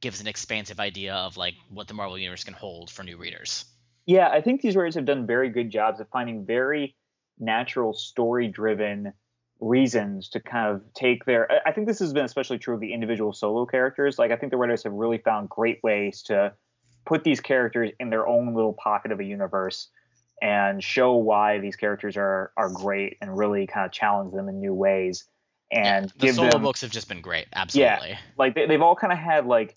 [0.00, 3.64] gives an expansive idea of like what the Marvel universe can hold for new readers.
[4.06, 6.94] yeah, I think these writers have done very good jobs of finding very
[7.38, 9.12] natural story driven
[9.60, 12.92] reasons to kind of take their I- think this has been especially true of the
[12.92, 14.18] individual solo characters.
[14.18, 16.52] Like I think the writers have really found great ways to
[17.06, 19.88] put these characters in their own little pocket of a universe
[20.42, 24.60] and show why these characters are are great and really kind of challenge them in
[24.60, 25.24] new ways
[25.70, 27.46] and the give solo them books have just been great.
[27.54, 28.10] Absolutely.
[28.10, 29.76] yeah, like they, they've all kind of had like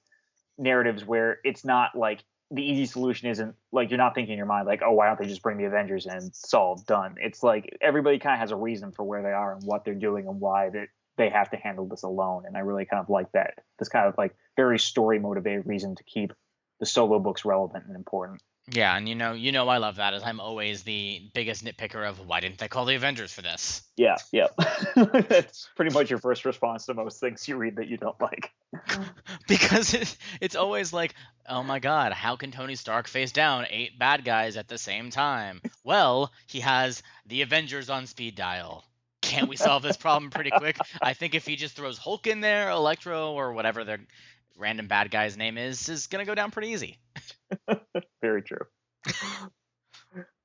[0.57, 4.47] narratives where it's not like the easy solution isn't like you're not thinking in your
[4.47, 7.15] mind like oh why don't they just bring the avengers and solve done.
[7.19, 9.93] It's like everybody kind of has a reason for where they are and what they're
[9.93, 13.10] doing and why that they have to handle this alone and i really kind of
[13.10, 13.55] like that.
[13.79, 16.31] This kind of like very story motivated reason to keep
[16.79, 20.13] the solo books relevant and important Yeah, and you know, you know, I love that.
[20.13, 23.82] As I'm always the biggest nitpicker of why didn't they call the Avengers for this?
[23.97, 24.47] yeah yeah
[24.95, 28.51] that's pretty much your first response to most things you read that you don't like
[29.47, 31.15] because it, it's always like,
[31.49, 35.10] oh my god, how can Tony Stark face down eight bad guys at the same
[35.10, 35.62] time?
[35.84, 38.84] Well, he has the Avengers on speed dial.
[39.21, 40.77] Can't we solve this problem pretty quick?
[41.01, 43.99] I think if he just throws Hulk in there, Electro, or whatever their
[44.58, 46.99] random bad guy's name is, is gonna go down pretty easy.
[48.21, 48.65] Very true.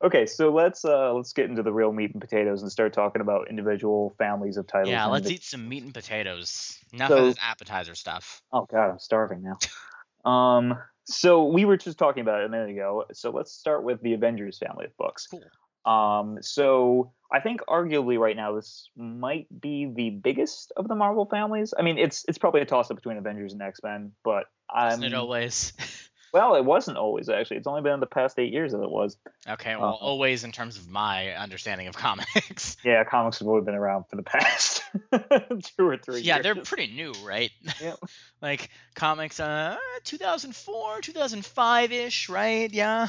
[0.05, 3.23] okay, so let's uh let's get into the real meat and potatoes and start talking
[3.23, 4.91] about individual families of titles.
[4.91, 6.79] Yeah, let's eat some meat and potatoes.
[6.93, 8.43] Enough So- of this appetizer stuff.
[8.53, 10.31] Oh god, I'm starving now.
[10.31, 13.05] um, so we were just talking about it a minute ago.
[13.13, 15.27] So let's start with the Avengers family of books.
[15.27, 15.43] Cool.
[15.85, 21.27] Um, so I think arguably right now this might be the biggest of the Marvel
[21.27, 21.75] families.
[21.77, 24.93] I mean, it's it's probably a toss up between Avengers and X Men, but I'm
[24.93, 25.73] Isn't it always?
[26.33, 27.59] well, it wasn't always actually.
[27.59, 29.17] It's only been in the past eight years that it was.
[29.49, 30.05] Okay, well, Uh-huh.
[30.05, 32.77] always in terms of my understanding of comics.
[32.85, 34.83] Yeah, comics have only been around for the past
[35.77, 36.21] two or three.
[36.21, 36.43] yeah, years.
[36.43, 37.51] they're pretty new, right?
[37.81, 37.99] Yep.
[38.43, 42.73] like comics, uh, 2004, 2005 ish, right?
[42.73, 43.09] Yeah.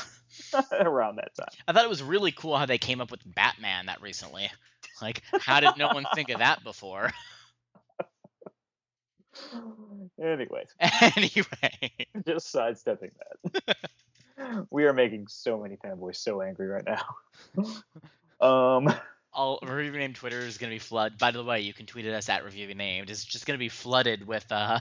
[0.71, 1.47] around that time.
[1.67, 4.49] I thought it was really cool how they came up with Batman that recently.
[5.01, 7.11] Like, how did no one think of that before?
[10.21, 10.67] Anyways,
[11.15, 11.91] anyway,
[12.27, 13.11] just sidestepping
[13.43, 13.77] that.
[14.69, 17.65] we are making so many fanboys so angry right now.
[18.41, 18.93] um,
[19.33, 21.17] all review name Twitter is gonna be flooded.
[21.17, 23.09] By the way, you can tweet at us at review named.
[23.09, 24.79] It's just gonna be flooded with uh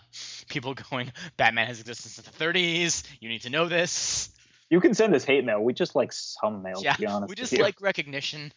[0.48, 3.04] people going, Batman has existed since the 30s.
[3.20, 4.30] You need to know this.
[4.70, 5.62] you can send us hate mail.
[5.62, 7.30] We just like some mail, yeah, to be honest.
[7.30, 8.52] we just like recognition.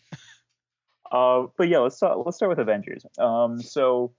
[1.12, 2.18] Uh, but yeah, let's start.
[2.26, 3.06] Let's start with Avengers.
[3.18, 4.12] Um, so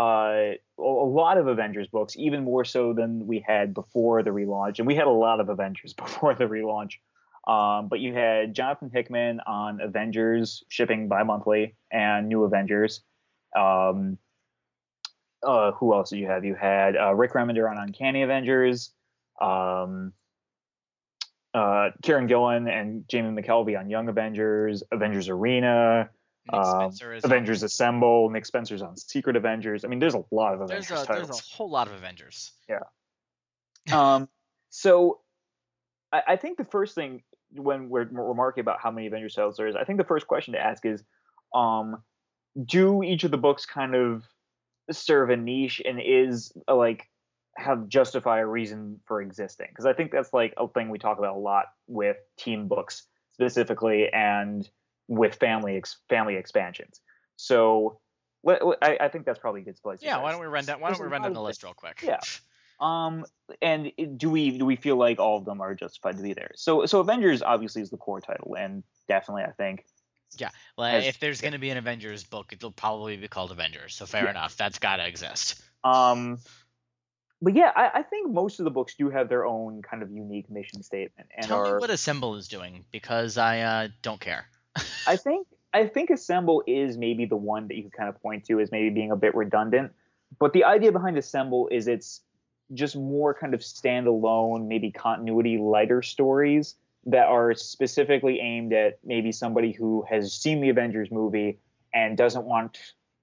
[0.00, 4.78] uh, a lot of Avengers books, even more so than we had before the relaunch,
[4.78, 6.94] and we had a lot of Avengers before the relaunch.
[7.46, 13.02] Um, but you had Jonathan Hickman on Avengers shipping bi-monthly and New Avengers.
[13.54, 14.16] Um,
[15.42, 16.44] uh, who else did you have?
[16.44, 18.92] You had uh, Rick Remender on Uncanny Avengers.
[19.40, 20.12] Um,
[21.52, 26.10] uh, and Jamie McKelvie on Young Avengers, Avengers Arena,
[26.48, 29.84] um, Spencer is on- Avengers Assemble, Nick Spencer's on Secret Avengers.
[29.84, 32.52] I mean, there's a lot of There's Avengers a, there's a whole lot of Avengers.
[32.68, 32.80] Yeah.
[33.92, 34.28] um,
[34.70, 35.20] so
[36.12, 37.22] I, I think the first thing
[37.52, 40.54] when we're remarking about how many Avengers titles there is, I think the first question
[40.54, 41.02] to ask is,
[41.54, 42.02] um,
[42.64, 44.24] do each of the books kind of
[44.90, 47.08] serve a niche and is uh, like
[47.56, 49.66] have justify a reason for existing?
[49.70, 53.06] Because I think that's like a thing we talk about a lot with team books
[53.34, 54.68] specifically and
[55.10, 57.00] with family ex- family expansions.
[57.36, 57.98] So
[58.44, 60.00] let- let- I, I think that's probably a good place.
[60.00, 60.80] to Yeah, why don't we run down?
[60.80, 62.00] Why don't we run down the list real quick?
[62.02, 62.20] Yeah.
[62.78, 63.26] Um,
[63.60, 66.52] and do we do we feel like all of them are justified to be there?
[66.54, 69.84] So so Avengers obviously is the core title, and definitely I think.
[70.38, 73.50] Yeah, well, As, if there's going to be an Avengers book, it'll probably be called
[73.50, 73.96] Avengers.
[73.96, 74.30] So fair yeah.
[74.30, 75.60] enough, that's got to exist.
[75.82, 76.38] Um,
[77.42, 80.12] but yeah, I, I, think most of the books do have their own kind of
[80.12, 81.30] unique mission statement.
[81.36, 84.46] And Tell are, me what Assemble is doing because I uh, don't care.
[85.06, 88.44] I think I think Assemble is maybe the one that you can kind of point
[88.46, 89.92] to as maybe being a bit redundant.
[90.38, 92.22] But the idea behind Assemble is it's
[92.74, 99.32] just more kind of standalone, maybe continuity lighter stories that are specifically aimed at maybe
[99.32, 101.58] somebody who has seen the Avengers movie
[101.94, 102.78] and doesn't want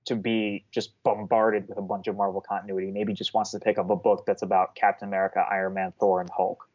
[0.05, 2.91] to be just bombarded with a bunch of Marvel continuity.
[2.91, 6.21] Maybe just wants to pick up a book that's about Captain America, Iron Man, Thor,
[6.21, 6.67] and Hulk.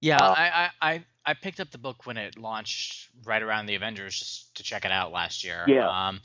[0.00, 3.74] Yeah, uh, I, I I picked up the book when it launched right around the
[3.74, 5.64] Avengers just to check it out last year.
[5.66, 5.88] Yeah.
[5.88, 6.20] Um,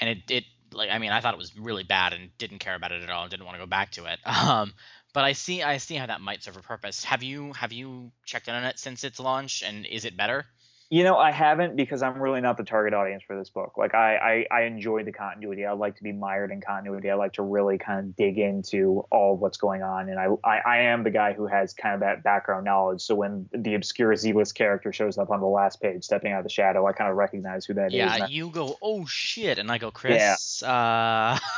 [0.00, 2.74] and it it like I mean I thought it was really bad and didn't care
[2.74, 4.18] about it at all and didn't want to go back to it.
[4.26, 4.74] Um,
[5.12, 7.02] but I see I see how that might serve a purpose.
[7.04, 10.44] Have you have you checked in on it since its launch and is it better?
[10.88, 13.72] You know, I haven't because I'm really not the target audience for this book.
[13.76, 15.66] Like, I, I, I enjoy the continuity.
[15.66, 17.10] I like to be mired in continuity.
[17.10, 20.08] I like to really kind of dig into all what's going on.
[20.08, 23.00] And I, I, I am the guy who has kind of that background knowledge.
[23.00, 26.44] So when the obscure Z-list character shows up on the last page, stepping out of
[26.44, 28.18] the shadow, I kind of recognize who that yeah, is.
[28.20, 30.62] yeah, you go, oh shit, and I go, Chris.
[30.62, 30.68] Yeah.
[30.68, 31.38] Uh...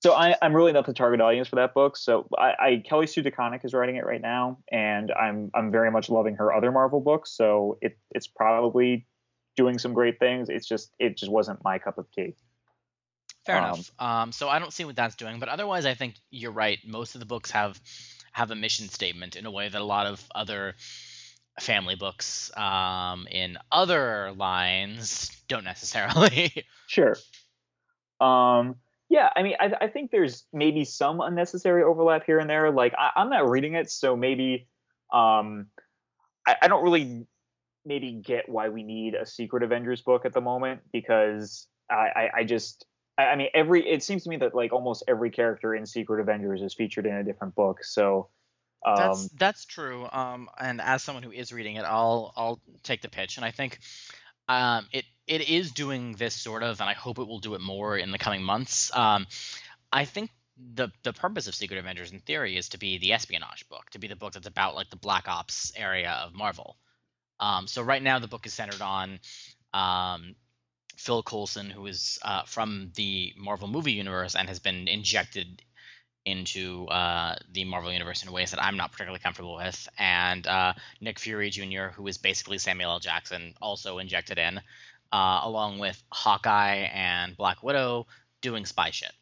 [0.00, 1.96] so I, am really not the target audience for that book.
[1.96, 5.90] So I, I Kelly Sue DeConnick is writing it right now, and I'm I'm very
[5.90, 7.30] much loving her other Marvel books.
[7.30, 9.06] So it it's probably
[9.56, 10.48] doing some great things.
[10.48, 12.34] It's just it just wasn't my cup of tea.
[13.44, 13.90] Fair um, enough.
[13.98, 16.78] Um, so I don't see what that's doing, but otherwise, I think you're right.
[16.86, 17.78] Most of the books have
[18.32, 20.76] have a mission statement in a way that a lot of other
[21.58, 26.64] family books um, in other lines don't necessarily.
[26.86, 27.16] sure.
[28.18, 28.76] Um,
[29.10, 32.70] yeah, I mean, I, I think there's maybe some unnecessary overlap here and there.
[32.70, 34.68] Like, I, am not reading it, so maybe
[35.12, 35.66] um,
[36.46, 37.26] I, I don't really
[37.84, 42.30] maybe get why we need a Secret Avengers book at the moment because I, I,
[42.36, 42.86] I just
[43.18, 46.62] I mean every it seems to me that like almost every character in Secret Avengers
[46.62, 47.82] is featured in a different book.
[47.82, 48.28] So
[48.86, 50.06] um, that's that's true.
[50.12, 53.50] Um, and as someone who is reading it, I'll I'll take the pitch, and I
[53.50, 53.80] think
[54.48, 57.60] um, it it is doing this sort of, and I hope it will do it
[57.60, 58.90] more in the coming months.
[58.94, 59.28] Um,
[59.92, 60.30] I think
[60.74, 64.00] the the purpose of Secret Avengers in theory is to be the espionage book, to
[64.00, 66.76] be the book that's about like the Black Ops area of Marvel.
[67.38, 69.20] Um, so right now the book is centered on
[69.72, 70.34] um,
[70.96, 75.62] Phil Coulson, who is uh, from the Marvel movie universe and has been injected
[76.26, 80.72] into uh, the Marvel universe in ways that I'm not particularly comfortable with, and uh,
[81.00, 82.98] Nick Fury Jr., who is basically Samuel L.
[82.98, 84.60] Jackson, also injected in,
[85.12, 88.06] uh, along with Hawkeye and Black Widow
[88.40, 89.12] doing spy shit.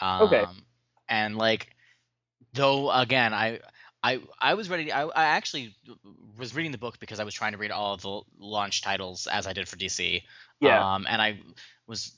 [0.00, 0.44] Um, okay.
[1.08, 1.68] And like,
[2.52, 3.60] though again, I.
[4.02, 4.92] I, I was ready.
[4.92, 5.74] I, I actually
[6.38, 9.26] was reading the book because I was trying to read all of the launch titles
[9.26, 10.22] as I did for DC.
[10.60, 10.94] Yeah.
[10.94, 11.40] Um, and I
[11.88, 12.12] was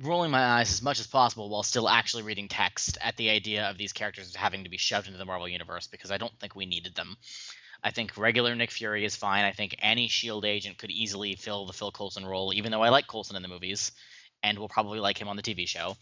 [0.00, 3.68] rolling my eyes as much as possible while still actually reading text at the idea
[3.68, 6.54] of these characters having to be shoved into the Marvel universe because I don't think
[6.54, 7.16] we needed them.
[7.82, 9.44] I think regular Nick Fury is fine.
[9.44, 12.88] I think any Shield agent could easily fill the Phil Coulson role, even though I
[12.88, 13.92] like Coulson in the movies,
[14.42, 15.96] and will probably like him on the TV show.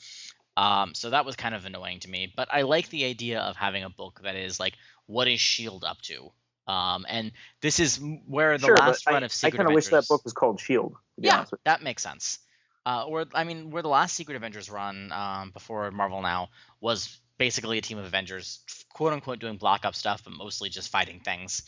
[0.57, 2.33] Um, so that was kind of annoying to me.
[2.35, 4.75] But I like the idea of having a book that is like,
[5.07, 6.31] what is Shield up to?
[6.67, 9.55] Um, and this is where the sure, last run I, of Secret Avengers.
[9.55, 10.97] I kind of wish that book was called Shield.
[11.19, 12.39] yeah, that makes sense
[12.87, 16.51] uh, or I mean, where the last Secret Avengers run um, before Marvel now
[16.81, 18.61] was basically a team of Avengers,
[18.93, 21.63] quote unquote, doing block up stuff, but mostly just fighting things.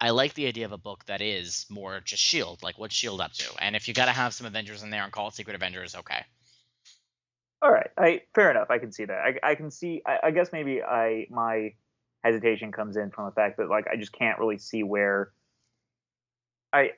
[0.00, 3.20] I like the idea of a book that is more just Shield, like what's Shield
[3.20, 5.34] up to, and if you got to have some Avengers in there and call it
[5.34, 6.24] Secret Avengers, okay.
[7.62, 8.70] All right, I fair enough.
[8.70, 9.18] I can see that.
[9.18, 10.02] I, I can see.
[10.06, 11.72] I, I guess maybe I my
[12.22, 15.32] hesitation comes in from the fact that like I just can't really see where
[16.72, 16.90] I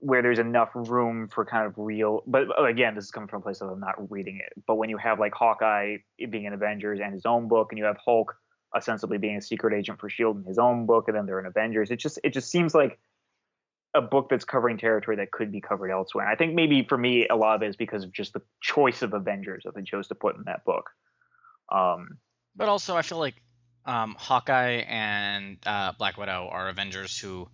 [0.00, 3.42] where there's enough room for kind of real but again this is coming from a
[3.42, 5.98] place of I'm not reading it but when you have like Hawkeye
[6.30, 8.34] being an Avengers and his own book and you have Hulk
[8.74, 11.46] ostensibly being a secret agent for Shield in his own book and then they're in
[11.46, 12.98] Avengers it just it just seems like
[13.94, 16.24] a book that's covering territory that could be covered elsewhere.
[16.24, 18.42] And I think maybe for me a lot of it is because of just the
[18.60, 20.90] choice of Avengers that they chose to put in that book.
[21.72, 22.18] Um
[22.54, 23.34] but also I feel like
[23.86, 27.48] um, Hawkeye and uh, Black Widow are Avengers who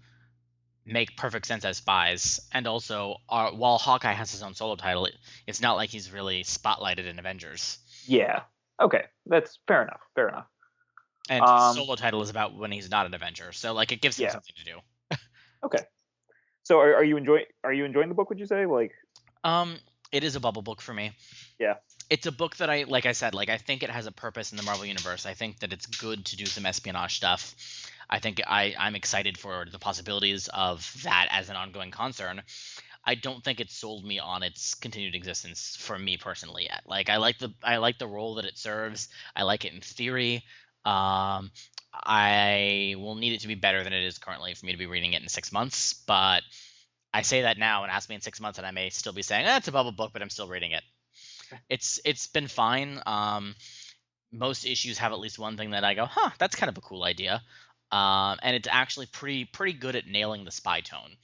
[0.86, 2.40] make perfect sense as spies.
[2.52, 5.08] And also, uh, while Hawkeye has his own solo title,
[5.46, 7.78] it's not like he's really spotlighted in Avengers.
[8.06, 8.42] Yeah.
[8.80, 10.00] Okay, that's fair enough.
[10.14, 10.46] Fair enough.
[11.28, 14.18] And um, solo title is about when he's not an Avenger, so like it gives
[14.18, 14.32] him yeah.
[14.32, 14.78] something to do.
[15.64, 15.84] okay.
[16.62, 18.28] So are, are you enjoying are you enjoying the book?
[18.28, 18.92] Would you say like?
[19.42, 19.78] Um,
[20.12, 21.12] it is a bubble book for me.
[21.58, 21.74] Yeah.
[22.10, 24.52] it's a book that I like I said like I think it has a purpose
[24.52, 25.26] in the Marvel universe.
[25.26, 27.54] I think that it's good to do some espionage stuff.
[28.08, 32.42] I think I I'm excited for the possibilities of that as an ongoing concern.
[33.04, 36.82] I don't think it sold me on its continued existence for me personally yet.
[36.86, 39.08] Like I like the I like the role that it serves.
[39.34, 40.44] I like it in theory.
[40.84, 41.50] Um,
[41.92, 44.86] I will need it to be better than it is currently for me to be
[44.86, 45.94] reading it in six months.
[45.94, 46.42] But
[47.14, 49.22] I say that now and ask me in six months, and I may still be
[49.22, 50.82] saying, eh, "It's a bubble book," but I'm still reading it.
[51.68, 53.00] It's it's been fine.
[53.06, 53.54] Um,
[54.32, 56.82] most issues have at least one thing that I go, "Huh, that's kind of a
[56.82, 57.42] cool idea,"
[57.92, 61.16] um, and it's actually pretty pretty good at nailing the spy tone.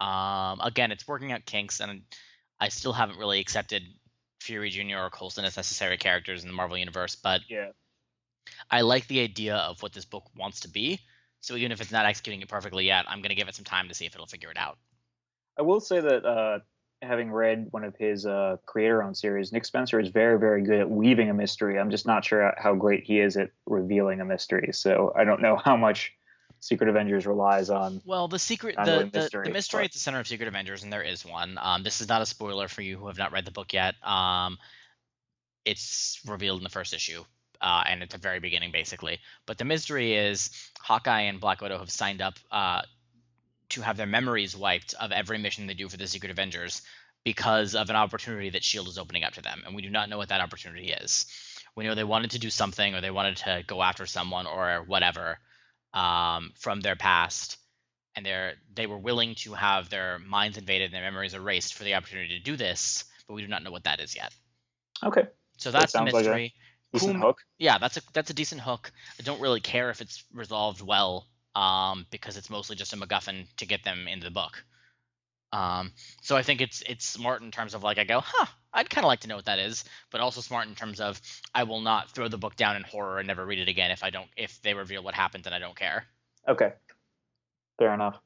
[0.00, 2.02] Um, again, it's working out kinks, and
[2.60, 3.82] I still haven't really accepted
[4.40, 4.98] Fury Jr.
[4.98, 7.70] or Coulson as necessary characters in the Marvel universe, but Yeah.
[8.70, 11.00] I like the idea of what this book wants to be.
[11.40, 13.64] So even if it's not executing it perfectly yet, I'm going to give it some
[13.64, 14.78] time to see if it'll figure it out.
[15.58, 16.58] I will say that uh,
[17.04, 20.90] having read one of his uh, creator-owned series, Nick Spencer is very, very good at
[20.90, 21.78] weaving a mystery.
[21.78, 24.70] I'm just not sure how great he is at revealing a mystery.
[24.72, 26.12] So I don't know how much
[26.60, 28.00] Secret Avengers relies on.
[28.06, 30.82] Well, the secret, the, the, mystery, the mystery but- at the center of Secret Avengers,
[30.82, 31.58] and there is one.
[31.60, 33.94] Um, this is not a spoiler for you who have not read the book yet.
[34.02, 34.58] Um,
[35.64, 37.22] it's revealed in the first issue,
[37.60, 39.18] uh, and at the very beginning, basically.
[39.46, 40.50] But the mystery is
[40.80, 42.82] Hawkeye and Black Widow have signed up uh,
[43.70, 46.82] to have their memories wiped of every mission they do for the Secret Avengers
[47.24, 50.08] because of an opportunity that Shield is opening up to them, and we do not
[50.08, 51.26] know what that opportunity is.
[51.74, 54.84] We know they wanted to do something, or they wanted to go after someone, or
[54.86, 55.38] whatever,
[55.94, 57.56] um, from their past,
[58.14, 61.84] and they're they were willing to have their minds invaded and their memories erased for
[61.84, 64.32] the opportunity to do this, but we do not know what that is yet.
[65.02, 65.22] Okay,
[65.56, 66.54] So That that's the sounds like a- mystery.
[66.92, 67.38] decent Whom- hook.
[67.58, 68.92] yeah, that's a that's a decent hook.
[69.18, 73.46] I don't really care if it's resolved well, um, because it's mostly just a MacGuffin
[73.56, 74.64] to get them into the book.
[75.52, 78.90] Um, so I think it's it's smart in terms of like I go, huh, I'd
[78.90, 81.20] kind of like to know what that is, but also smart in terms of
[81.54, 84.02] I will not throw the book down in horror and never read it again if
[84.02, 86.06] I don't if they reveal what happens and I don't care.
[86.48, 86.72] Okay,
[87.78, 88.16] fair enough.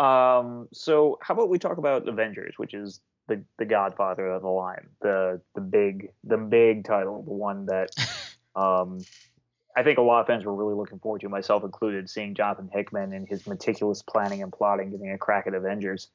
[0.00, 4.48] Um, so how about we talk about Avengers, which is the the Godfather of the
[4.48, 7.90] line, the the big the big title, the one that
[8.56, 8.98] um,
[9.76, 12.68] I think a lot of fans were really looking forward to, myself included, seeing Jonathan
[12.72, 16.08] Hickman and his meticulous planning and plotting getting a crack at Avengers.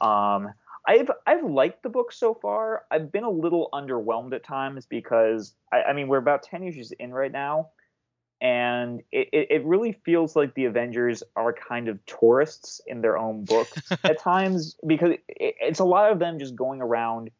[0.00, 0.52] Um,
[0.86, 2.84] I've I've liked the book so far.
[2.90, 6.92] I've been a little underwhelmed at times because I, I mean we're about ten issues
[6.92, 7.70] in right now,
[8.40, 13.16] and it, it, it really feels like the Avengers are kind of tourists in their
[13.16, 13.68] own book
[14.04, 17.30] at times because it, it's a lot of them just going around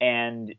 [0.00, 0.54] and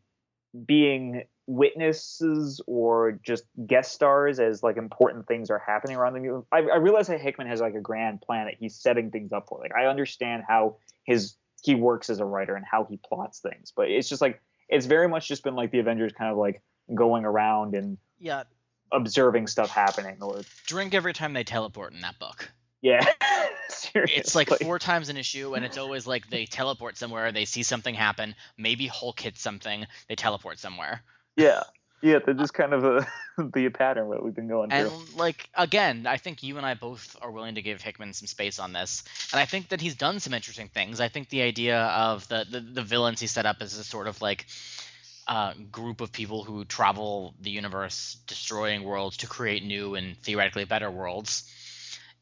[0.66, 6.44] being witnesses or just guest stars as like important things are happening around them.
[6.50, 9.46] I, I realize that Hickman has like a grand plan that he's setting things up
[9.48, 9.58] for.
[9.60, 13.72] Like I understand how his he works as a writer and how he plots things,
[13.74, 16.62] but it's just like it's very much just been like the Avengers kind of like
[16.94, 18.44] going around and Yeah,
[18.92, 22.50] observing stuff happening or drink every time they teleport in that book.
[22.82, 23.04] yeah
[23.68, 27.44] seriously It's like four times an issue, and it's always like they teleport somewhere, they
[27.44, 31.02] see something happen, maybe Hulk hits something, they teleport somewhere.
[31.36, 31.62] Yeah
[32.02, 33.06] yeah they're just kind of a,
[33.38, 36.66] the pattern that we've been going And through And like again, I think you and
[36.66, 39.80] I both are willing to give Hickman some space on this, and I think that
[39.80, 41.00] he's done some interesting things.
[41.00, 44.06] I think the idea of the the, the villains he set up as a sort
[44.06, 44.46] of like
[45.26, 50.64] uh, group of people who travel the universe, destroying worlds to create new and theoretically
[50.64, 51.50] better worlds,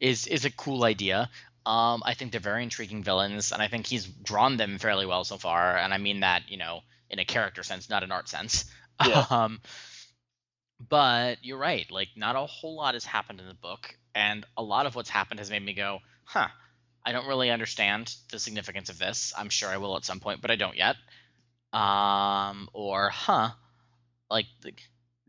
[0.01, 1.31] is is a cool idea.
[1.67, 5.25] Um, I think they're very intriguing villains, and I think he's drawn them fairly well
[5.25, 5.77] so far.
[5.77, 8.65] And I mean that you know in a character sense, not an art sense.
[9.05, 9.25] Yeah.
[9.31, 9.61] Um,
[10.89, 11.91] but you're right.
[11.91, 15.11] Like, not a whole lot has happened in the book, and a lot of what's
[15.11, 16.49] happened has made me go, "Huh,
[17.05, 19.33] I don't really understand the significance of this.
[19.37, 20.97] I'm sure I will at some point, but I don't yet."
[21.73, 23.51] Um, or, "Huh,
[24.31, 24.73] like the,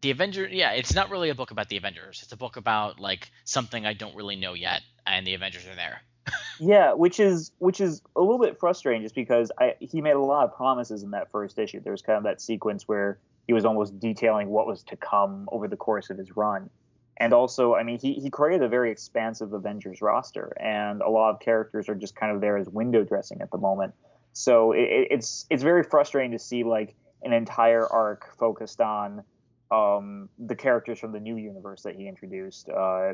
[0.01, 2.21] the Avengers." Yeah, it's not really a book about the Avengers.
[2.23, 5.75] It's a book about like something I don't really know yet, and the Avengers are
[5.75, 6.01] there.
[6.57, 10.21] Yeah, which is which is a little bit frustrating, just because I he made a
[10.21, 11.81] lot of promises in that first issue.
[11.81, 15.47] There was kind of that sequence where he was almost detailing what was to come
[15.51, 16.69] over the course of his run,
[17.17, 21.31] and also, I mean, he he created a very expansive Avengers roster, and a lot
[21.31, 23.93] of characters are just kind of there as window dressing at the moment.
[24.33, 29.23] So it, it's it's very frustrating to see like an entire arc focused on
[29.71, 33.13] um, the characters from the new universe that he introduced, uh,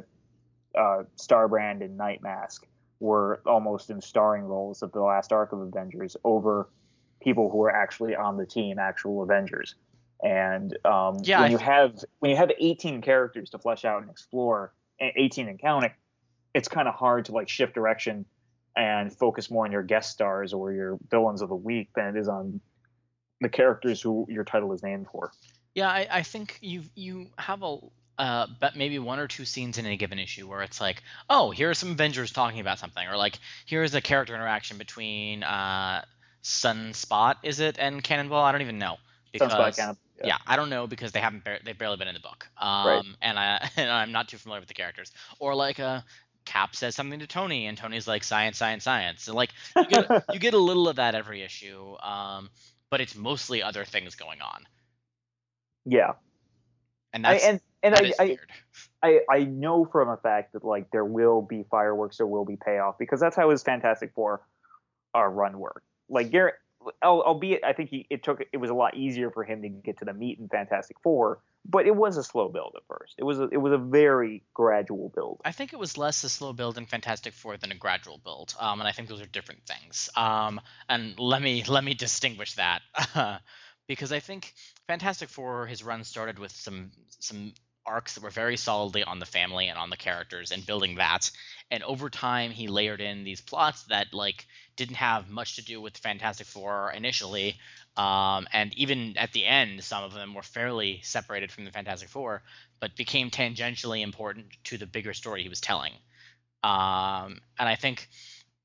[0.78, 2.62] uh, Starbrand and Nightmask
[3.00, 6.70] were almost in starring roles of the last arc of Avengers over
[7.22, 9.76] people who were actually on the team, actual Avengers.
[10.24, 14.12] And um, Yeah, when you have when you have 18 characters to flesh out and
[14.12, 15.92] explore, and 18 and counting,
[16.54, 18.26] it's kind of hard to like shift direction
[18.76, 22.20] and focus more on your guest stars or your villains of the week than it
[22.20, 22.62] is on
[23.42, 25.32] the characters who your title is named for.
[25.74, 27.78] Yeah, I, I think you you have a
[28.18, 31.50] uh, but maybe one or two scenes in a given issue where it's like, oh,
[31.50, 36.04] here are some Avengers talking about something, or like here's a character interaction between uh,
[36.44, 38.44] Sunspot, is it, and Cannonball?
[38.44, 38.98] I don't even know
[39.32, 40.30] because Sunspot, yeah.
[40.30, 40.38] yeah.
[40.48, 43.06] I don't know because they haven't bar- they've barely been in the book, um, Right.
[43.22, 46.02] and I and I'm not too familiar with the characters, or like uh,
[46.46, 50.12] Cap says something to Tony, and Tony's like science, science, science, and like you get
[50.30, 52.50] you get a little of that every issue, um,
[52.90, 54.66] but it's mostly other things going on,
[55.86, 56.14] Yeah,
[57.14, 58.52] and I, that's and and that I, I, weird.
[59.04, 62.58] I I know from a fact that like there will be fireworks, there will be
[62.58, 64.42] payoff because that's how his Fantastic Four
[65.16, 65.86] uh, run worked.
[66.10, 66.56] Like Garrett,
[67.04, 70.00] albeit I think he it took it was a lot easier for him to get
[70.00, 73.16] to the meat in Fantastic Four, but it was a slow build at first.
[73.18, 75.42] It was a, it was a very gradual build.
[75.46, 78.56] I think it was less a slow build in Fantastic Four than a gradual build,
[78.60, 80.10] um, and I think those are different things.
[80.16, 82.82] Um, and let me let me distinguish that
[83.88, 84.54] because I think
[84.88, 87.54] Fantastic Four his run started with some some
[87.86, 91.32] arcs that were very solidly on the family and on the characters and building that,
[91.70, 95.82] and over time he layered in these plots that like didn't have much to do
[95.82, 97.58] with Fantastic Four initially,
[97.98, 102.10] um, and even at the end some of them were fairly separated from the Fantastic
[102.10, 102.44] Four
[102.80, 105.94] but became tangentially important to the bigger story he was telling.
[106.64, 108.10] Um, and I think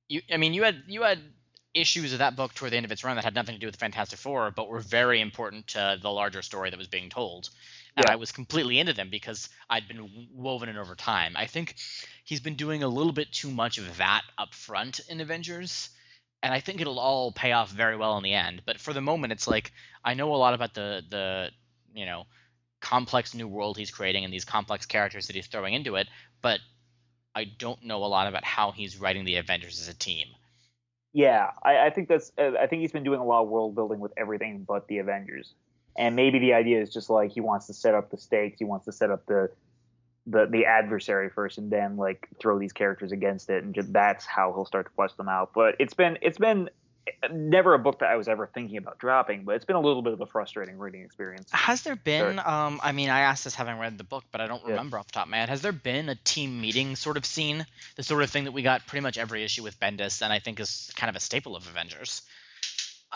[0.09, 1.21] you, I mean, you had you had
[1.75, 3.67] issues of that book toward the end of its run that had nothing to do
[3.67, 7.11] with the Fantastic Four, but were very important to the larger story that was being
[7.11, 7.51] told.
[7.97, 8.13] And Yeah.
[8.13, 11.35] I was completely into them because I'd been woven in over time.
[11.37, 11.77] I think
[12.25, 15.91] he's been doing a little bit too much of that up front in Avengers.
[16.43, 18.63] And I think it'll all pay off very well in the end.
[18.67, 19.73] But for the moment, it's like
[20.05, 21.51] I know a lot about the the
[21.95, 22.27] you know
[22.81, 26.09] complex new world he's creating and these complex characters that he's throwing into it,
[26.43, 26.61] but
[27.35, 30.29] I don't know a lot about how he's writing the Avengers as a team.
[31.13, 32.31] Yeah, I, I think that's.
[32.39, 35.55] I think he's been doing a lot of world building with everything but the Avengers,
[35.97, 38.65] and maybe the idea is just like he wants to set up the stakes, he
[38.65, 39.51] wants to set up the
[40.27, 44.27] the the adversary first, and then like throw these characters against it, and just, that's
[44.27, 45.53] how he'll start to flesh them out.
[45.55, 46.69] But it's been it's been
[47.31, 50.03] never a book that I was ever thinking about dropping, but it's been a little
[50.03, 51.49] bit of a frustrating reading experience.
[51.53, 52.41] Has there been?
[52.41, 54.71] Um, I mean, I asked this having read the book, but I don't Yeah.
[54.71, 55.49] remember off the top of my head.
[55.49, 58.63] Has there been a team meeting sort of scene, the sort of thing that we
[58.63, 61.55] got pretty much every issue with Bendis, and I think is kind of a staple
[61.55, 62.23] of Avengers.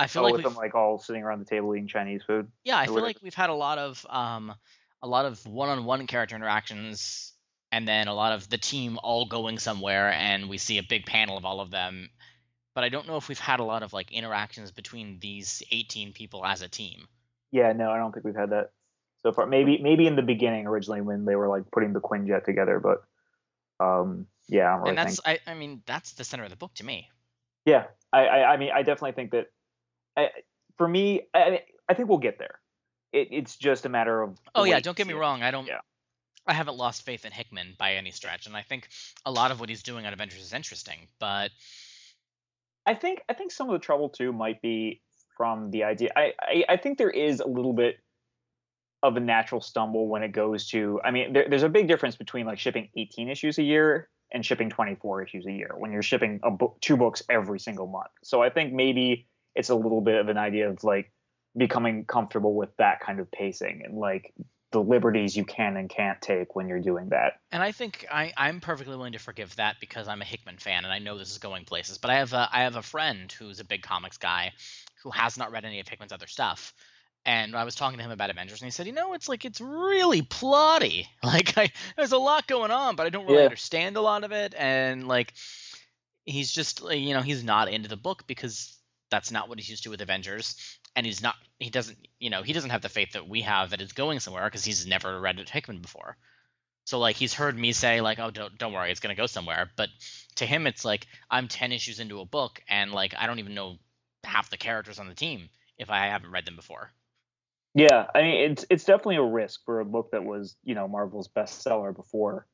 [0.01, 2.51] I feel Oh, like with them like all sitting around the table eating Chinese food.
[2.65, 3.07] yeah, I feel whatever.
[3.09, 4.55] like we've had a lot of um,
[5.03, 7.33] a lot of one-on-one character interactions,
[7.73, 11.07] and then a lot of the team all going somewhere, and we see a big
[11.07, 12.11] panel of all of them.
[12.75, 16.13] But I don't know if we've had a lot of like interactions between these 18
[16.13, 17.09] people as a team.
[17.51, 18.71] Yeah, no, I don't think we've had that
[19.23, 19.47] so far.
[19.47, 23.03] Maybe maybe in the beginning originally when they were like putting the Quinjet together, but
[23.85, 25.41] um, yeah, really and that's think.
[25.47, 27.09] I, I mean that's the center of the book to me.
[27.67, 29.47] Yeah, I, I I mean I definitely think that
[30.17, 30.31] I,
[30.77, 32.61] for me I, I think we'll get there.
[33.13, 34.39] It, it's just a matter of.
[34.55, 35.43] Oh yeah, don't get me wrong.
[35.43, 35.67] I don't.
[35.67, 35.81] Yeah.
[36.47, 38.89] I haven't lost faith in Hickman by any stretch, and I think
[39.27, 41.09] a lot of what he's doing on Avengers is interesting.
[41.19, 41.51] But
[42.87, 45.03] I think I think some of the trouble too might be
[45.37, 46.11] from the idea.
[46.17, 47.99] I, I, I think there is a little bit
[49.03, 51.01] of a natural stumble when it goes to.
[51.05, 54.45] I mean, there, there's a big difference between like shipping 18 issues a year and
[54.45, 58.11] shipping 24 issues a year when you're shipping a book, two books every single month.
[58.23, 61.13] So I think maybe it's a little bit of an idea of like
[61.57, 64.33] becoming comfortable with that kind of pacing and like
[64.73, 67.35] the liberties you can and can't take when you're doing that.
[67.51, 70.85] and I think I, I'm perfectly willing to forgive that because I'm a Hickman fan
[70.85, 71.99] and I know this is going places.
[71.99, 74.53] But I have a I have a friend who's a big comics guy
[75.03, 76.73] who has not read any of Hickman's other stuff.
[77.27, 79.45] And I was talking to him about Avengers, and he said, "You know, it's like
[79.45, 81.07] it's really plotty.
[81.23, 83.45] Like, I, there's a lot going on, but I don't really Yeah.
[83.45, 84.55] understand a lot of it.
[84.57, 85.35] And like,
[86.25, 88.77] he's just, you know, he's not into the book because
[89.11, 92.43] that's not what he's used to with Avengers, and he's not, he doesn't, you know,
[92.43, 95.21] he doesn't have the faith that we have that it's going somewhere because he's never
[95.21, 96.17] read Hickman before.
[96.85, 99.71] So like, he's heard me say like, "Oh, don't don't worry, it's gonna go somewhere,"
[99.77, 99.91] but
[100.37, 103.55] to him, it's like I'm ten issues into a book, and like I don't even
[103.55, 103.77] know
[104.25, 106.91] half the characters on the team if I haven't read them before.
[107.75, 110.89] Yeah, I mean it's it's definitely a risk for a book that was you know
[110.89, 112.47] Marvel's bestseller before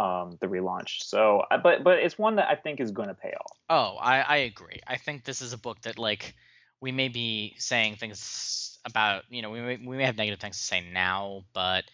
[0.00, 1.02] um, the relaunch.
[1.02, 3.56] So, but but it's one that I think is going to pay off.
[3.68, 4.80] Oh, I, I agree.
[4.86, 6.34] I think this is a book that like
[6.80, 10.56] we may be saying things about you know we may, we may have negative things
[10.56, 11.84] to say now, but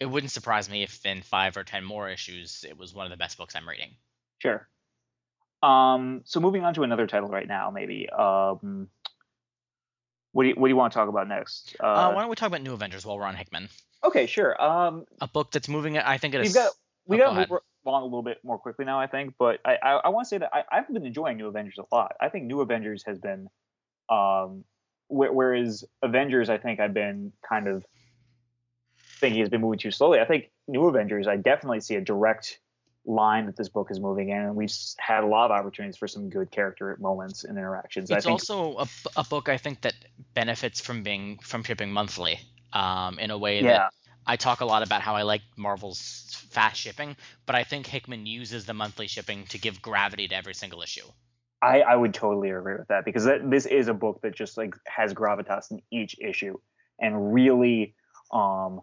[0.00, 3.10] it wouldn't surprise me if in five or ten more issues it was one of
[3.10, 3.90] the best books I'm reading.
[4.38, 4.66] Sure.
[5.62, 8.08] Um, so moving on to another title right now, maybe.
[8.08, 8.88] Um,
[10.32, 11.76] what do you what do you want to talk about next?
[11.78, 13.68] Uh, Uh, why don't we talk about New Avengers while we're on Hickman?
[14.02, 14.60] okay, sure.
[14.60, 15.96] Um, A book that's moving.
[15.98, 16.48] I think it is.
[16.48, 16.72] we've got
[17.06, 17.60] we oh, got go to move ahead.
[17.86, 19.34] along a little bit more quickly now, I think.
[19.38, 21.94] But I I, I want to say that I, I've been enjoying New Avengers a
[21.94, 22.14] lot.
[22.20, 23.48] I think New Avengers has been
[24.08, 24.64] um
[25.08, 27.84] whereas Avengers, I think I've been kind of
[29.20, 30.20] thinking has been moving too slowly.
[30.20, 32.58] I think New Avengers, I definitely see a direct
[33.04, 36.08] line that this book is moving in, and we've had a lot of opportunities for
[36.08, 38.10] some good character moments and interactions.
[38.10, 38.86] It's I think, also a,
[39.16, 39.94] a book I think that
[40.34, 42.40] benefits from being from shipping monthly,
[42.72, 43.92] um, in a way yeah, that
[44.26, 45.98] I talk a lot about how I like Marvel's
[46.52, 50.54] fast shipping, but I think Hickman uses the monthly shipping to give gravity to every
[50.54, 51.06] single issue.
[51.62, 54.56] I, I would totally agree with that because that, this is a book that just
[54.56, 56.58] like has gravitas in each issue
[56.98, 57.94] and really
[58.32, 58.80] um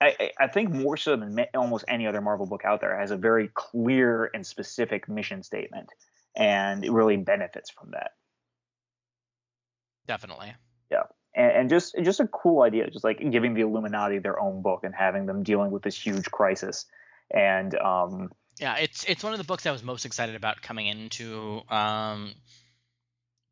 [0.00, 3.16] I, I think more so than almost any other Marvel book out there has a
[3.16, 5.88] very clear and specific mission statement
[6.36, 8.12] and it really benefits from that.
[10.06, 10.52] Definitely.
[10.90, 11.04] Yeah.
[11.34, 14.84] And, and just just a cool idea, just like giving the Illuminati their own book
[14.84, 16.86] and having them dealing with this huge crisis.
[17.34, 18.30] And um
[18.60, 22.34] yeah, it's it's one of the books I was most excited about coming into um,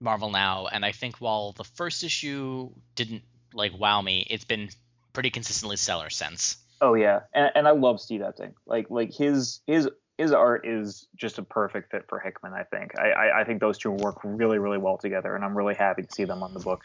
[0.01, 3.23] Marvel now, and I think while the first issue didn't
[3.53, 4.69] like wow me, it's been
[5.13, 6.57] pretty consistently stellar since.
[6.81, 8.53] Oh yeah, and, and I love Steve Epting.
[8.67, 12.53] Like like his his his art is just a perfect fit for Hickman.
[12.53, 15.57] I think I, I, I think those two work really really well together, and I'm
[15.57, 16.83] really happy to see them on the book.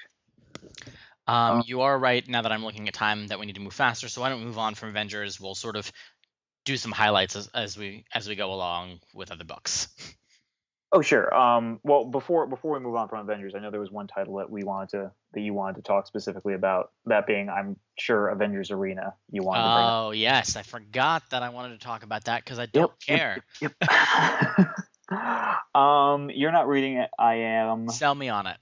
[1.28, 2.28] Um, you are right.
[2.28, 4.08] Now that I'm looking at time, that we need to move faster.
[4.08, 5.41] So why don't we move on from Avengers?
[5.41, 5.91] We'll sort of
[6.68, 9.88] do some highlights as, as we as we go along with other books.
[10.93, 11.36] Oh sure.
[11.36, 14.36] Um, well, before before we move on from Avengers, I know there was one title
[14.38, 16.91] that we wanted to that you wanted to talk specifically about.
[17.07, 19.13] That being, I'm sure Avengers Arena.
[19.30, 19.63] You wanted.
[19.63, 22.68] to bring Oh yes, I forgot that I wanted to talk about that because I
[22.68, 23.74] don't Yep, care.
[25.11, 25.76] Yep.
[25.76, 27.09] um, you're not reading it.
[27.20, 27.89] I am.
[27.89, 28.57] Sell me on it.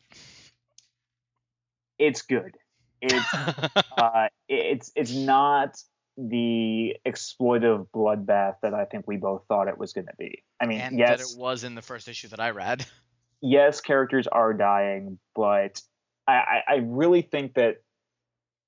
[2.00, 2.58] It's good.
[3.04, 3.34] It's
[4.00, 5.78] uh, it's it's not
[6.18, 10.44] the exploitive bloodbath that I think we both thought it was going to be.
[10.62, 12.86] I mean, and that yes, it was in the first issue that I read.
[13.42, 15.82] yes, characters are dying, but
[16.28, 17.82] I, I, I really think that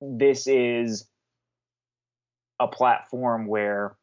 [0.00, 1.08] this is
[2.60, 3.96] a platform where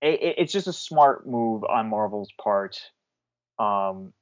[0.00, 2.80] it- it's just a smart move on Marvel's part,
[3.58, 4.12] um,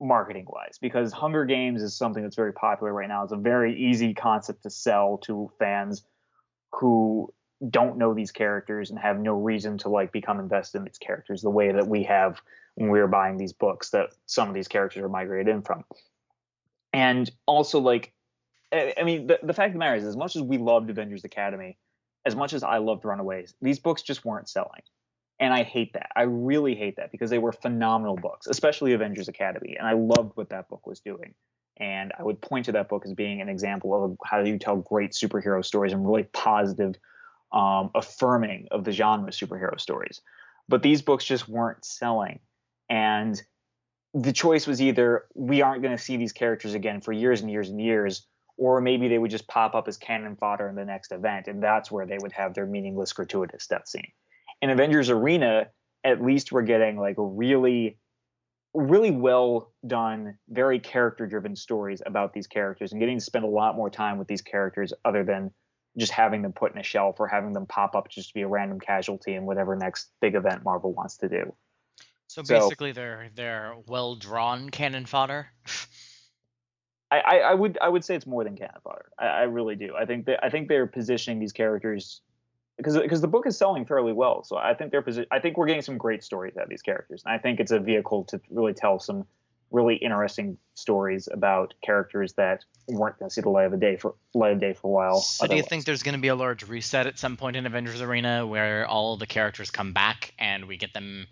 [0.00, 3.22] marketing wise, because Hunger Games is something that's very popular right now.
[3.22, 6.04] It's a very easy concept to sell to fans
[6.72, 7.32] who
[7.70, 11.40] don't know these characters and have no reason to like become invested in these characters
[11.40, 12.40] the way that we have
[12.74, 15.84] when we were buying these books that some of these characters are migrated in from.
[16.92, 18.12] And also like
[18.72, 21.24] I mean the, the fact of the matter is as much as we loved Avengers
[21.24, 21.78] Academy,
[22.26, 24.82] as much as I loved Runaways, these books just weren't selling.
[25.38, 26.10] And I hate that.
[26.16, 29.76] I really hate that because they were phenomenal books, especially Avengers Academy.
[29.78, 31.34] And I loved what that book was doing.
[31.78, 34.76] And I would point to that book as being an example of how you tell
[34.76, 36.94] great superhero stories and really positive,
[37.52, 40.22] um, affirming of the genre of superhero stories.
[40.68, 42.40] But these books just weren't selling.
[42.88, 43.40] And
[44.14, 47.50] the choice was either we aren't going to see these characters again for years and
[47.50, 50.84] years and years, or maybe they would just pop up as cannon fodder in the
[50.84, 51.46] next event.
[51.46, 54.10] And that's where they would have their meaningless, gratuitous death scene.
[54.62, 55.68] In Avengers Arena,
[56.02, 57.98] at least we're getting like really
[58.76, 63.48] really well done, very character driven stories about these characters and getting to spend a
[63.48, 65.50] lot more time with these characters other than
[65.98, 68.42] just having them put in a shelf or having them pop up just to be
[68.42, 71.54] a random casualty in whatever next big event Marvel wants to do.
[72.28, 75.48] So So- basically, they're they're well drawn cannon fodder.
[77.10, 79.06] I, I, I would I would say it's more than cannon fodder.
[79.18, 79.94] I, I really do.
[79.96, 82.20] I think that I think they're positioning these characters
[82.76, 84.44] because because the book is selling fairly well.
[84.44, 86.82] So I think they're posi- I think we're getting some great stories out of these
[86.82, 89.26] characters, and I think it's a vehicle to really tell some
[89.70, 93.96] really interesting stories about characters that weren't going to see the light of the day
[93.96, 95.20] for light of day for a while.
[95.20, 97.66] So do you think there's going to be a large reset at some point in
[97.66, 101.26] Avengers Arena where all the characters come back and we get them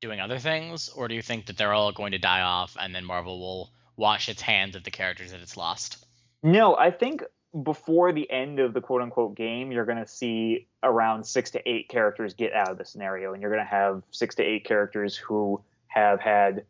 [0.00, 2.94] doing other things, or do you think that they're all going to die off and
[2.94, 6.04] then Marvel will wash its hands of the characters that it's lost?
[6.42, 7.22] No, I think
[7.62, 11.68] before the end of the quote unquote game, you're going to see around six to
[11.68, 14.64] eight characters get out of the scenario, and you're going to have six to eight
[14.64, 16.64] characters who have had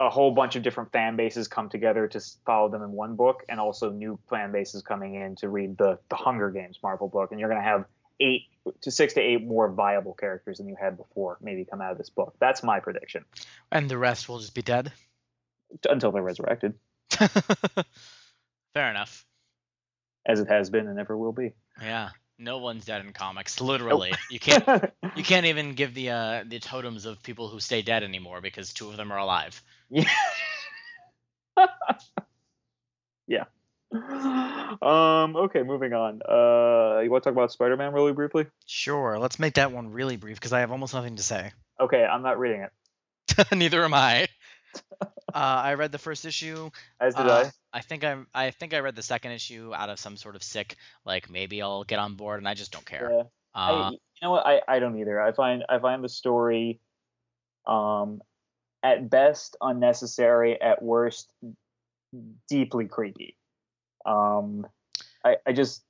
[0.00, 3.44] a whole bunch of different fan bases come together to follow them in one book,
[3.48, 7.30] and also new fan bases coming in to read the the Hunger Games Marvel book,
[7.30, 7.84] and you're going to have
[8.20, 8.42] eight
[8.80, 11.98] to six to eight more viable characters than you had before maybe come out of
[11.98, 12.34] this book.
[12.40, 13.24] That's my prediction
[13.70, 14.92] And the rest will just be dead?
[15.88, 16.74] until they're resurrected,
[17.10, 19.26] Fair enough.
[20.28, 21.54] As it has been and ever will be.
[21.80, 22.10] Yeah.
[22.38, 24.12] No one's dead in comics, literally.
[24.30, 24.64] You can't
[25.16, 28.72] you can't even give the uh, the totems of people who stay dead anymore because
[28.72, 29.60] two of them are alive.
[29.90, 30.08] Yeah.
[33.26, 33.44] yeah.
[33.90, 35.34] Um.
[35.34, 35.64] Okay.
[35.64, 36.20] Moving on.
[36.22, 37.00] Uh.
[37.00, 38.46] You want to talk about Spider-Man really briefly?
[38.66, 41.50] Sure, let's make that one really brief because I have almost nothing to say.
[41.80, 42.04] Okay.
[42.04, 42.72] I'm not reading it.
[43.52, 44.28] Neither am I.
[45.34, 46.70] Uh, I read the first issue.
[47.00, 50.00] As did Uh, I think I I think I read the second issue out of
[50.00, 53.10] some sort of sick like maybe I'll get on board and I just don't care.
[53.12, 53.22] Yeah.
[53.54, 54.46] Uh, I, you know what?
[54.46, 55.20] I, I don't either.
[55.20, 56.80] I find I find the story,
[57.66, 58.22] um,
[58.82, 61.30] at best unnecessary, at worst
[62.48, 63.36] deeply creepy.
[64.06, 64.66] Um,
[65.22, 65.84] I I just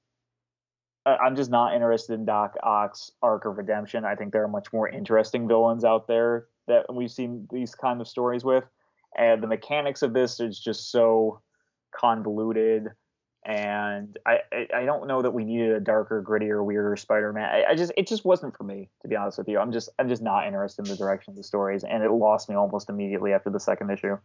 [1.06, 4.04] I'm just not interested in Doc Ock's arc of redemption.
[4.04, 8.00] I think there are much more interesting villains out there that we've seen these kind
[8.00, 8.64] of stories with,
[9.16, 11.40] and the mechanics of this is just so
[11.94, 12.88] convoluted.
[13.44, 14.40] And I,
[14.74, 17.44] I, don't know that we needed a darker, grittier, weirder Spider-Man.
[17.44, 19.58] I, I just it just wasn't for me, to be honest with you.
[19.58, 22.50] I'm just I'm just not interested in the direction of the stories, and it lost
[22.50, 24.18] me almost immediately after the second issue.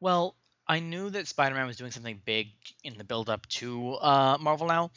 [0.00, 0.34] Well,
[0.66, 2.48] I knew that Spider-Man was doing something big
[2.82, 4.90] in the build-up to uh, Marvel now,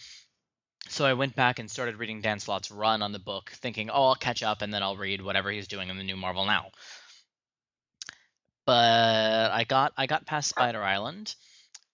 [0.88, 4.06] so I went back and started reading Dan Slott's run on the book, thinking, "Oh,
[4.06, 6.72] I'll catch up and then I'll read whatever he's doing in the new Marvel now."
[8.68, 11.34] But I got I got past Spider Island,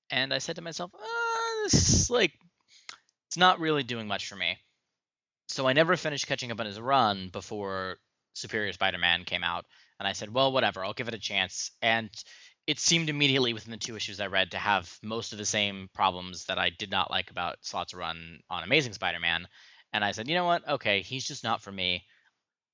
[0.10, 2.34] and I said to myself, uh, "This is like
[3.28, 4.58] it's not really doing much for me."
[5.50, 8.00] So I never finished catching up on his run before
[8.34, 9.66] Superior Spider-Man came out,
[10.00, 12.10] and I said, "Well, whatever, I'll give it a chance." And
[12.66, 15.90] it seemed immediately within the two issues I read to have most of the same
[15.94, 19.48] problems that I did not like about Slott's run on Amazing Spider-Man.
[19.94, 20.68] And I said, you know what?
[20.68, 22.04] Okay, he's just not for me.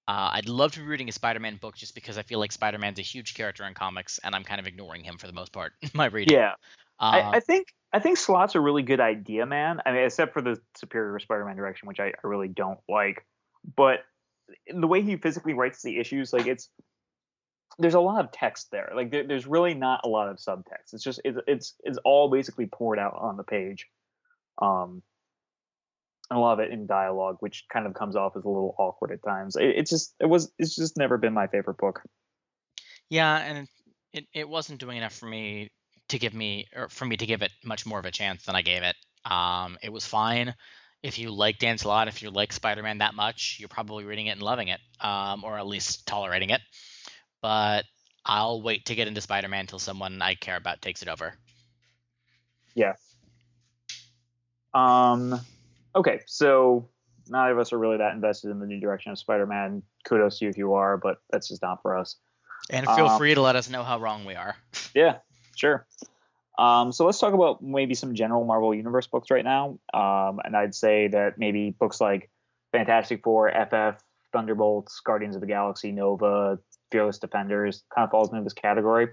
[0.10, 2.98] Uh, I'd love to be reading a Spider-Man book just because I feel like Spider-Man's
[2.98, 5.74] a huge character in comics, and I'm kind of ignoring him for the most part
[5.84, 6.36] in my reading.
[6.36, 6.54] Yeah,
[7.00, 9.82] Uh, I, I think I think Slott's a really good idea, man.
[9.86, 13.24] I mean, except for the Superior Spider-Man direction, which I, I really don't like.
[13.76, 14.00] But
[14.68, 16.70] the way he physically writes the issues, like it's
[17.78, 18.92] there's a lot of text there.
[18.96, 20.94] Like there, there's really not a lot of subtext.
[20.94, 23.88] It's just it's it's it's all basically poured out on the page.
[24.60, 25.04] Um,
[26.30, 28.76] and a lot of it in dialogue, which kind of comes off as a little
[28.78, 29.56] awkward at times.
[29.56, 32.02] It, it's just it was it's just never been my favorite book.
[33.10, 33.68] Yeah, and
[34.14, 35.72] it, it wasn't doing enough for me
[36.10, 38.56] to give me or for me to give it much more of a chance than
[38.56, 38.96] I gave it.
[39.30, 40.54] Um, it was fine.
[41.02, 44.32] If you like Dan Slott, if you like Spider-Man that much, you're probably reading it
[44.32, 46.62] and loving it, um, or at least tolerating it.
[47.42, 47.86] But
[48.26, 51.34] I'll wait to get into Spider-Man until someone I care about takes it over.
[52.76, 52.94] Yeah.
[54.74, 55.40] Um,
[55.96, 56.88] okay, so
[57.28, 59.84] neither of us are really that invested in the new direction of Spider-Man.
[60.06, 62.16] Kudos to you if you are, but that's just not for us.
[62.70, 64.56] And feel Um, free to let us know how wrong we are.
[64.96, 65.18] Yeah,
[65.56, 65.86] sure.
[66.58, 69.78] Um, so let's talk about maybe some general Marvel Universe books right now.
[69.94, 72.30] Um, and I'd say that maybe books like
[72.74, 74.02] Fantastic Four, FF,
[74.34, 76.60] Thunderbolts, Guardians of the Galaxy, Nova,
[76.92, 79.06] Fearless Defenders kind of falls into this category.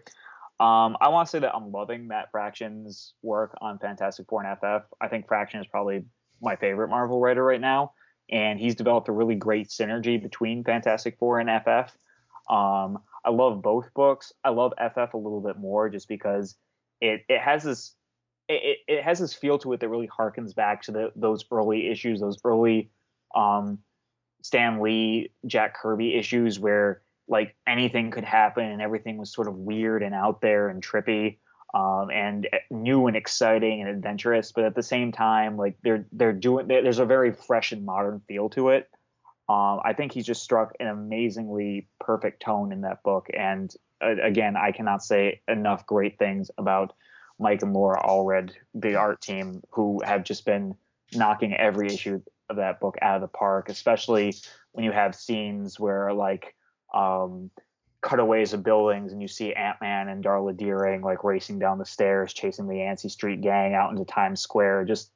[0.58, 4.58] Um, I want to say that I'm loving Matt Fraction's work on Fantastic Four and
[4.58, 4.86] FF.
[5.00, 6.04] I think Fraction is probably
[6.40, 7.92] my favorite Marvel writer right now,
[8.30, 11.96] and he's developed a really great synergy between Fantastic Four and FF.
[12.52, 14.32] Um, I love both books.
[14.44, 16.56] I love FF a little bit more just because
[17.00, 17.94] it it has this
[18.48, 21.88] it, it has this feel to it that really harkens back to the, those early
[21.88, 22.90] issues, those early
[23.34, 23.78] um,
[24.42, 29.54] Stan Lee, Jack Kirby issues where like anything could happen and everything was sort of
[29.56, 31.38] weird and out there and trippy
[31.76, 36.32] um, and new and exciting and adventurous, but at the same time, like they're they're
[36.32, 38.88] doing there's a very fresh and modern feel to it.
[39.48, 43.70] Um, I think he's just struck an amazingly perfect tone in that book, and
[44.02, 46.94] uh, again, I cannot say enough great things about
[47.38, 50.74] Mike and Laura Allred, the art team, who have just been
[51.12, 54.34] knocking every issue of that book out of the park, especially
[54.72, 56.54] when you have scenes where like
[56.94, 57.50] um,
[58.06, 62.32] cutaways of buildings and you see Ant-Man and Darla Deering like racing down the stairs,
[62.32, 64.84] chasing the Yancey Street gang out into Times Square.
[64.84, 65.10] Just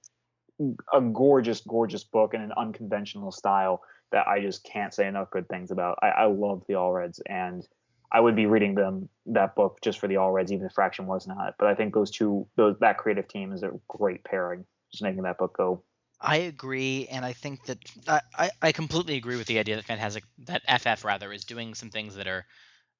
[0.92, 5.48] a gorgeous, gorgeous book in an unconventional style that I just can't say enough good
[5.48, 5.98] things about.
[6.02, 7.66] I, I love the Allreds and
[8.10, 11.28] I would be reading them that book just for the Allreds, even if Fraction was
[11.28, 11.54] not.
[11.60, 15.22] But I think those two, those that creative team is a great pairing, just making
[15.22, 15.84] that book go.
[16.20, 19.86] I agree, and I think that I, I, I completely agree with the idea that
[19.86, 22.44] Fantastic that FF rather is doing some things that are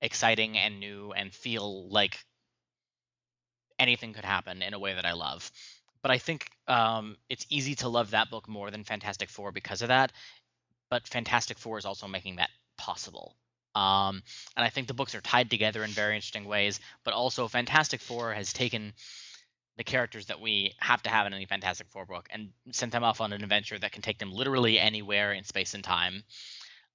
[0.03, 2.19] exciting and new and feel like
[3.79, 5.51] anything could happen in a way that I love.
[6.03, 9.83] But I think um, it's easy to love that book more than Fantastic Four because
[9.83, 10.13] of that.
[10.91, 13.37] But Fantastic Four is also making that possible.
[13.75, 14.23] Um,
[14.57, 16.81] and I think the books are tied together in very interesting ways.
[17.05, 18.95] But also, Fantastic Four has taken
[19.77, 23.05] the characters that we have to have in any Fantastic Four book and sent them
[23.05, 26.25] off on an adventure that can take them literally anywhere in space and time.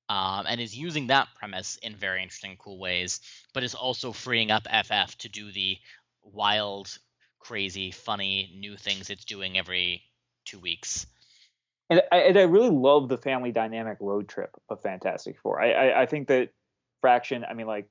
[0.08, 3.22] Um, and is using that premise in very interesting, cool ways,
[3.54, 5.78] but is also freeing up FF to do the
[6.24, 6.96] wild,
[7.40, 10.04] crazy, funny, new things it's doing every
[10.46, 11.08] two weeks.
[11.90, 15.62] And I, and I really love the family dynamic road trip of Fantastic Four.
[15.62, 16.50] I, I, I think that
[17.02, 17.88] Fraction, I mean, like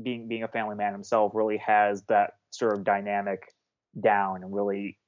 [0.00, 3.52] being being a family man himself, really has that sort of dynamic
[3.98, 4.98] down and really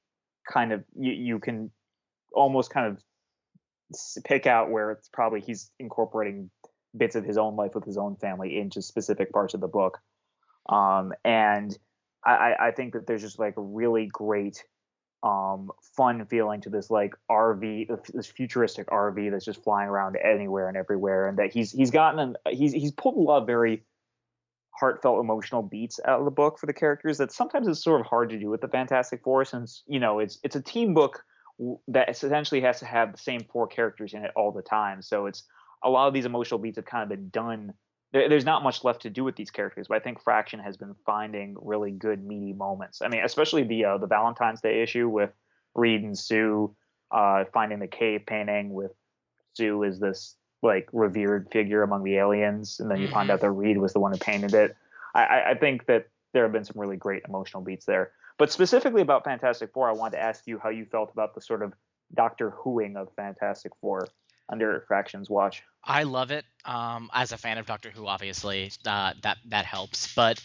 [0.49, 1.71] kind of you, you can
[2.33, 3.01] almost kind of
[4.23, 6.49] pick out where it's probably he's incorporating
[6.95, 9.99] bits of his own life with his own family into specific parts of the book.
[10.69, 11.77] Um, and
[12.25, 14.63] I, I think that there's just like a really great
[15.23, 20.67] um, fun feeling to this like RV, this futuristic RV that's just flying around anywhere
[20.67, 23.83] and everywhere, and that he's he's gotten an, he's he's pulled a lot of very
[24.71, 28.07] heartfelt emotional beats out of the book for the characters that sometimes it's sort of
[28.07, 31.23] hard to do with the Fantastic Four since you know it's it's a team book
[31.87, 35.01] that essentially has to have the same four characters in it all the time.
[35.01, 35.43] So it's
[35.83, 37.73] a lot of these emotional beats have kind of been done.
[38.11, 40.77] There, there's not much left to do with these characters, but I think Fraction has
[40.77, 43.01] been finding really good meaty moments.
[43.01, 45.31] I mean, especially the uh, the Valentine's Day issue with
[45.75, 46.75] Reed and Sue
[47.11, 48.91] uh, finding the cave painting with
[49.53, 53.13] Sue as this like revered figure among the aliens, and then you mm-hmm.
[53.13, 54.75] find out that Reed was the one who painted it.
[55.13, 58.11] I, I think that there have been some really great emotional beats there.
[58.43, 61.39] But specifically about Fantastic Four, I wanted to ask you how you felt about the
[61.39, 61.71] sort of
[62.13, 64.05] Doctor Whoing of Fantastic Four
[64.49, 65.63] under Fraction's watch.
[65.81, 66.43] I love it.
[66.65, 70.13] Um, as a fan of Doctor Who, obviously uh, that that helps.
[70.13, 70.43] But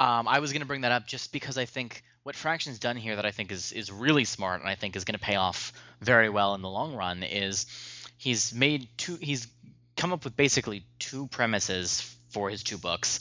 [0.00, 2.96] um, I was going to bring that up just because I think what Fraction's done
[2.96, 5.36] here that I think is is really smart and I think is going to pay
[5.36, 7.66] off very well in the long run is
[8.16, 9.18] he's made two.
[9.20, 9.46] He's
[9.94, 13.20] come up with basically two premises for his two books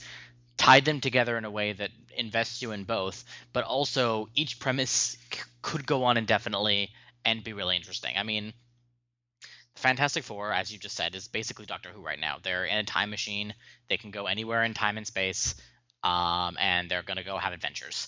[0.57, 5.18] tied them together in a way that invests you in both, but also each premise
[5.32, 6.91] c- could go on indefinitely
[7.24, 8.16] and be really interesting.
[8.18, 8.53] I mean,
[9.76, 12.38] Fantastic Four, as you just said, is basically Doctor Who right now.
[12.41, 13.53] They're in a time machine.
[13.89, 15.55] They can go anywhere in time and space,
[16.03, 18.07] um, and they're going to go have adventures.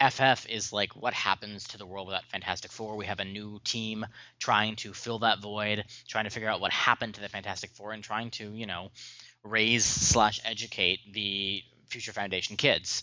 [0.00, 2.96] FF is like what happens to the world without Fantastic Four.
[2.96, 4.06] We have a new team
[4.38, 7.92] trying to fill that void, trying to figure out what happened to the Fantastic Four,
[7.92, 8.90] and trying to, you know,
[9.42, 13.02] raise slash educate the Future Foundation kids.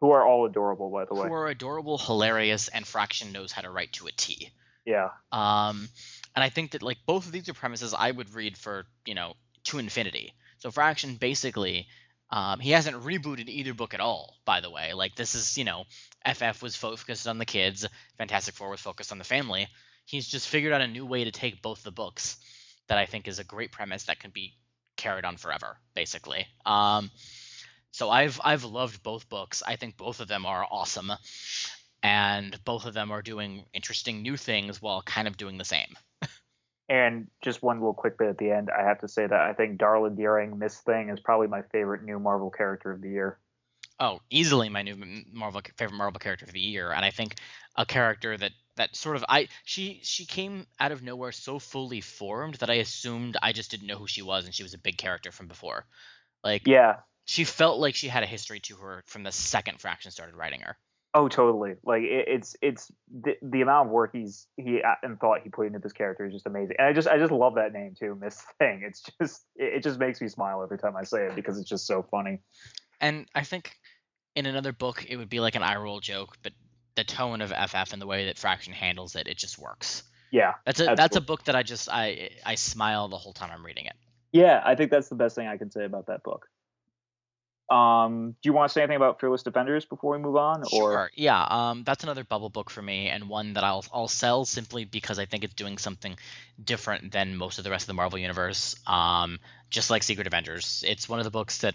[0.00, 1.28] Who are all adorable, by the way.
[1.28, 4.50] Who are adorable, hilarious, and Fraction knows how to write to a T.
[4.84, 5.10] Yeah.
[5.32, 5.88] Um,
[6.34, 9.14] and I think that like both of these are premises I would read for you
[9.14, 9.34] know
[9.64, 10.34] to infinity.
[10.58, 11.86] So Fraction basically,
[12.30, 14.34] um, he hasn't rebooted either book at all.
[14.44, 15.84] By the way, like this is you know,
[16.30, 17.86] FF was focused on the kids,
[18.18, 19.68] Fantastic Four was focused on the family.
[20.06, 22.36] He's just figured out a new way to take both the books
[22.88, 24.54] that I think is a great premise that can be
[24.96, 26.46] carried on forever, basically.
[26.66, 27.10] Um,
[27.94, 29.62] so I've I've loved both books.
[29.64, 31.12] I think both of them are awesome,
[32.02, 35.94] and both of them are doing interesting new things while kind of doing the same.
[36.88, 39.52] and just one little quick bit at the end, I have to say that I
[39.52, 43.38] think Darla Deering, Miss Thing, is probably my favorite new Marvel character of the year.
[44.00, 44.96] Oh, easily my new
[45.32, 47.36] Marvel favorite Marvel character of the year, and I think
[47.76, 52.00] a character that that sort of I she she came out of nowhere so fully
[52.00, 54.78] formed that I assumed I just didn't know who she was and she was a
[54.78, 55.86] big character from before.
[56.42, 60.10] Like yeah, she felt like she had a history to her from the second Fraction
[60.10, 60.76] started writing her.
[61.16, 61.74] Oh, totally.
[61.84, 65.68] Like it, it's it's the, the amount of work he's he and thought he put
[65.68, 66.76] into this character is just amazing.
[66.78, 68.82] And I just I just love that name too, Miss Thing.
[68.84, 71.68] It's just it, it just makes me smile every time I say it because it's
[71.68, 72.40] just so funny.
[73.00, 73.78] And I think
[74.34, 76.52] in another book it would be like an eye roll joke, but
[76.96, 80.02] the tone of FF and the way that Fraction handles it, it just works.
[80.32, 80.96] Yeah, that's a absolutely.
[80.96, 83.94] that's a book that I just I I smile the whole time I'm reading it.
[84.32, 86.48] Yeah, I think that's the best thing I can say about that book.
[87.70, 90.62] Um, do you want to say anything about Fearless Defenders before we move on?
[90.64, 90.68] Or?
[90.68, 91.10] Sure.
[91.14, 91.42] Yeah.
[91.42, 95.18] Um, that's another bubble book for me, and one that I'll I'll sell simply because
[95.18, 96.16] I think it's doing something
[96.62, 98.76] different than most of the rest of the Marvel universe.
[98.86, 99.40] Um,
[99.70, 101.74] just like Secret Avengers, it's one of the books that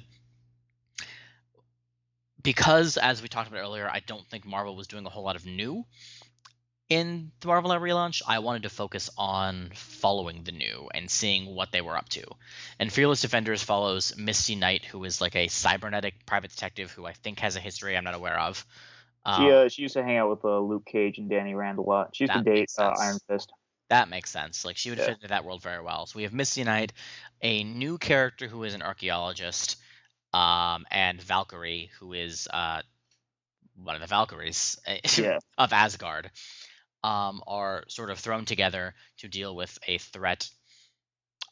[2.41, 5.35] because as we talked about earlier, I don't think Marvel was doing a whole lot
[5.35, 5.85] of new
[6.89, 8.21] in the Marvel Now relaunch.
[8.27, 12.23] I wanted to focus on following the new and seeing what they were up to.
[12.79, 17.13] And Fearless Defenders follows Misty Knight, who is like a cybernetic private detective who I
[17.13, 18.65] think has a history I'm not aware of.
[19.25, 21.77] Um, she uh, she used to hang out with uh, Luke Cage and Danny Rand
[21.77, 22.15] a lot.
[22.15, 23.51] She used to date uh, Iron Fist.
[23.89, 24.65] That makes sense.
[24.65, 25.05] Like she would yeah.
[25.05, 26.05] fit into that world very well.
[26.05, 26.93] So we have Misty Knight,
[27.41, 29.77] a new character who is an archaeologist
[30.33, 32.81] um, and Valkyrie, who is uh,
[33.83, 34.79] one of the Valkyries
[35.17, 35.39] yeah.
[35.57, 36.29] of Asgard,
[37.03, 40.49] um, are sort of thrown together to deal with a threat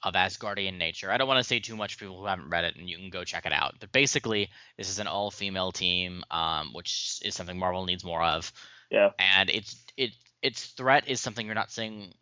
[0.04, 1.12] of Asgardian nature.
[1.12, 2.98] I don't want to say too much for people who haven't read it, and you
[2.98, 3.76] can go check it out.
[3.80, 8.52] But basically, this is an all-female team, um, which is something Marvel needs more of.
[8.92, 9.12] Yeah.
[9.20, 12.14] And its it its threat is something you're not seeing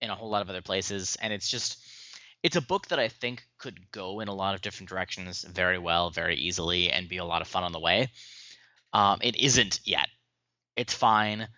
[0.00, 1.84] in a whole lot of other places, and it's just
[2.42, 5.78] it's a book that I think could go in a lot of different directions very
[5.78, 8.10] well, very easily, and be a lot of fun on the way.
[8.92, 10.08] Um, it isn't yet.
[10.76, 11.48] It's fine.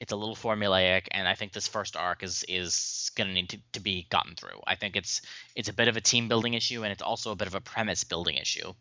[0.00, 3.62] It's a little formulaic, and I think this first arc is is going to need
[3.72, 4.60] to be gotten through.
[4.66, 5.22] I think it's
[5.56, 7.60] it's a bit of a team building issue, and it's also a bit of a
[7.60, 8.72] premise building issue.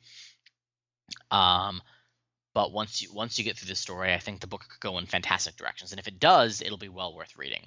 [1.31, 1.81] Um,
[2.53, 4.97] but once you once you get through the story, I think the book could go
[4.97, 5.91] in fantastic directions.
[5.91, 7.65] And if it does, it'll be well worth reading.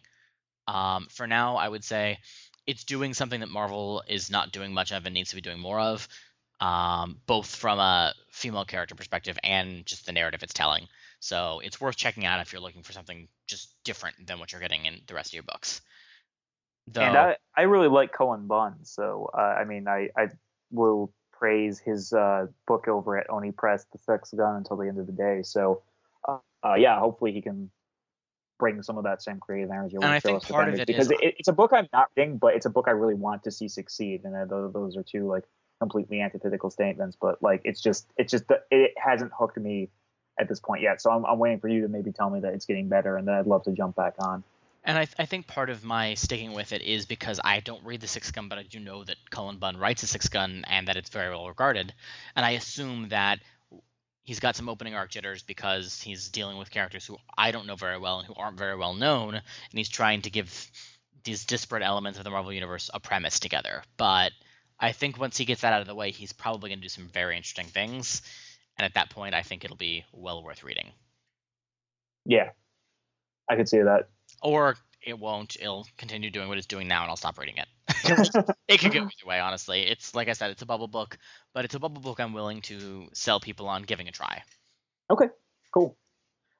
[0.67, 2.19] Um, for now, I would say
[2.67, 5.59] it's doing something that Marvel is not doing much of and needs to be doing
[5.59, 6.09] more of,
[6.61, 10.87] um, both from a female character perspective and just the narrative it's telling.
[11.21, 14.61] So it's worth checking out if you're looking for something just different than what you're
[14.61, 15.81] getting in the rest of your books.
[16.87, 20.29] Though, and I, I really like Cullen Bunn, so uh, I mean I, I
[20.71, 24.99] will praise his uh, book over at Oni Press, The Sixth Gun, until the end
[24.99, 25.43] of the day.
[25.43, 25.83] So
[26.27, 27.71] uh, uh yeah, hopefully he can
[28.59, 29.97] bring some of that same creative energy.
[29.97, 31.19] And I think part of it because is...
[31.21, 33.51] it, it's a book I'm not reading, but it's a book I really want to
[33.51, 35.45] see succeed, and those, those are two like
[35.81, 37.17] completely antithetical statements.
[37.21, 39.91] But like it's just it's just it hasn't hooked me
[40.41, 41.01] at this point yet.
[41.01, 43.29] So I'm, I'm waiting for you to maybe tell me that it's getting better, and
[43.29, 44.43] then I'd love to jump back on.
[44.83, 47.85] And I, th- I, think part of my sticking with it is because I don't
[47.85, 50.65] read the Sixth Gun, but I do know that Cullen Bunn writes the Sixth Gun
[50.67, 51.93] and that it's very well regarded.
[52.35, 53.41] And I assume that
[54.23, 57.77] he's got some opening arc jitters because he's dealing with characters who I don't know
[57.77, 59.43] very well and who aren't very well known, and
[59.75, 60.71] he's trying to give
[61.25, 63.83] these disparate elements of the Marvel Universe a premise together.
[63.99, 64.33] But
[64.79, 66.89] I think once he gets that out of the way, he's probably going to do
[66.89, 68.23] some very interesting things,
[68.81, 70.91] and at that point, I think it'll be well worth reading.
[72.25, 72.49] Yeah,
[73.47, 74.09] I could see that.
[74.43, 74.75] Or
[75.07, 75.59] it won't.
[75.61, 77.69] It'll continue doing what it's doing now, and I'll stop reading it.
[78.69, 79.83] it could go either way, honestly.
[79.83, 81.19] It's like I said, it's a bubble book,
[81.53, 84.43] but it's a bubble book I'm willing to sell people on giving a try.
[85.11, 85.27] Okay,
[85.75, 85.99] cool.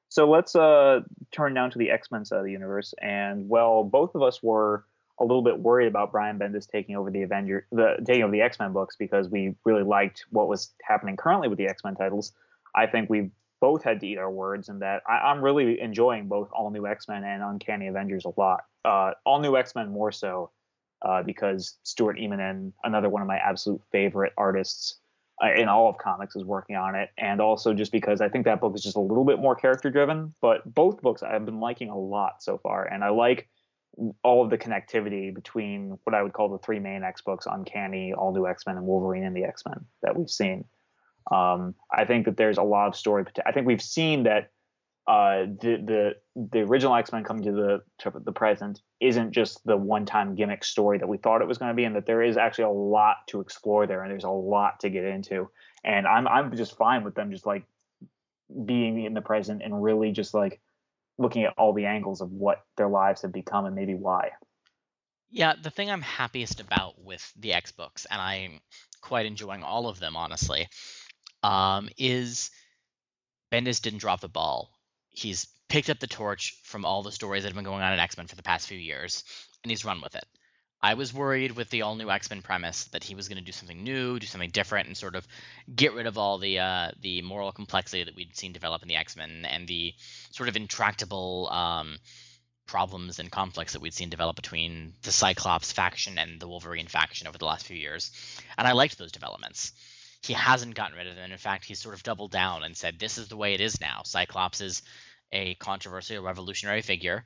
[0.09, 0.99] So let's uh,
[1.31, 4.43] turn down to the X Men side of the universe, and well, both of us
[4.43, 4.85] were
[5.21, 8.41] a little bit worried about Brian Bendis taking over the Avenger, the taking over the
[8.41, 11.95] X Men books because we really liked what was happening currently with the X Men
[11.95, 12.33] titles.
[12.75, 16.27] I think we both had to eat our words, and that I, am really enjoying
[16.27, 18.65] both All New X Men and Uncanny Avengers a lot.
[18.83, 20.49] Uh, All New X Men more so
[21.03, 24.97] uh, because Stuart Immonen, another one of my absolute favorite artists
[25.43, 28.45] uh, in all of comics, is working on it, and also just because I think
[28.45, 30.33] that book is just a little bit more character driven.
[30.41, 33.47] But both books I've been liking a lot so far, and I like
[34.23, 38.13] all of the connectivity between what I would call the three main X books: Uncanny,
[38.13, 40.65] All New X Men, and Wolverine and the X Men that we've seen.
[41.31, 43.25] Um, I think that there's a lot of story.
[43.45, 44.51] I think we've seen that
[45.07, 49.63] uh, the the the original X Men coming to the to the present isn't just
[49.65, 52.05] the one time gimmick story that we thought it was going to be, and that
[52.05, 55.49] there is actually a lot to explore there, and there's a lot to get into.
[55.83, 57.63] And I'm I'm just fine with them just like
[58.65, 60.59] being in the present and really just like
[61.21, 64.31] looking at all the angles of what their lives have become and maybe why.
[65.29, 68.59] Yeah, the thing I'm happiest about with the X books, and I'm
[69.01, 70.67] quite enjoying all of them, honestly,
[71.41, 72.51] um, is
[73.51, 74.71] Bendis didn't drop the ball.
[75.09, 77.99] He's picked up the torch from all the stories that have been going on in
[77.99, 79.23] X Men for the past few years,
[79.63, 80.25] and he's run with it.
[80.83, 83.43] I was worried with the all new X Men premise that he was going to
[83.43, 85.27] do something new, do something different, and sort of
[85.73, 88.95] get rid of all the uh, the moral complexity that we'd seen develop in the
[88.95, 89.93] X Men and the
[90.31, 91.97] sort of intractable um,
[92.65, 97.27] problems and conflicts that we'd seen develop between the Cyclops faction and the Wolverine faction
[97.27, 98.11] over the last few years.
[98.57, 99.73] And I liked those developments
[100.23, 101.31] he hasn't gotten rid of them.
[101.31, 103.81] In fact, he's sort of doubled down and said, "This is the way it is
[103.81, 104.83] now." Cyclops is
[105.31, 107.25] a controversial, revolutionary figure.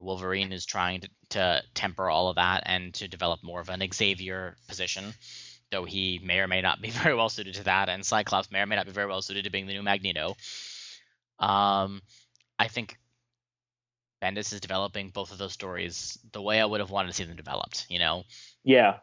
[0.00, 3.82] Wolverine is trying to, to temper all of that and to develop more of an
[3.92, 5.12] Xavier position,
[5.70, 8.60] though he may or may not be very well suited to that, and Cyclops may
[8.60, 10.36] or may not be very well suited to being the new Magneto.
[11.38, 12.02] Um,
[12.58, 12.98] I think
[14.22, 17.24] Bendis is developing both of those stories the way I would have wanted to see
[17.24, 17.86] them developed.
[17.88, 18.24] You know?
[18.64, 18.98] Yeah,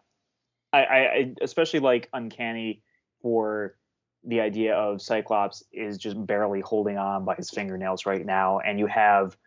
[0.72, 2.82] I, I especially like Uncanny
[3.22, 3.76] for
[4.24, 8.78] the idea of Cyclops is just barely holding on by his fingernails right now, and
[8.78, 9.38] you have,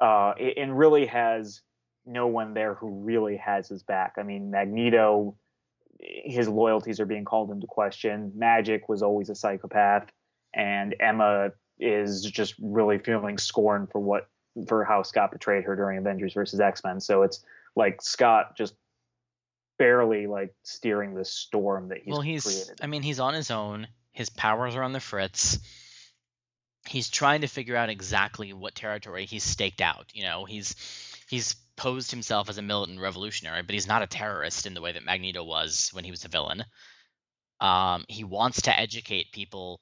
[0.00, 1.62] uh, and really has
[2.04, 4.14] no one there who really has his back.
[4.18, 5.36] I mean, Magneto,
[5.98, 8.32] his loyalties are being called into question.
[8.38, 10.10] Magik was always a psychopath,
[10.54, 14.28] and Emma is just really feeling scorn for what
[14.66, 17.00] for how Scott betrayed her during Avengers versus X Men.
[17.00, 17.44] So it's
[17.74, 18.74] like Scott just
[19.78, 22.78] barely like steering the storm that he's well he's created.
[22.82, 25.58] i mean he's on his own his powers are on the fritz
[26.88, 30.74] he's trying to figure out exactly what territory he's staked out you know he's
[31.28, 34.92] he's posed himself as a militant revolutionary but he's not a terrorist in the way
[34.92, 36.64] that magneto was when he was a villain
[37.58, 39.80] um, he wants to educate people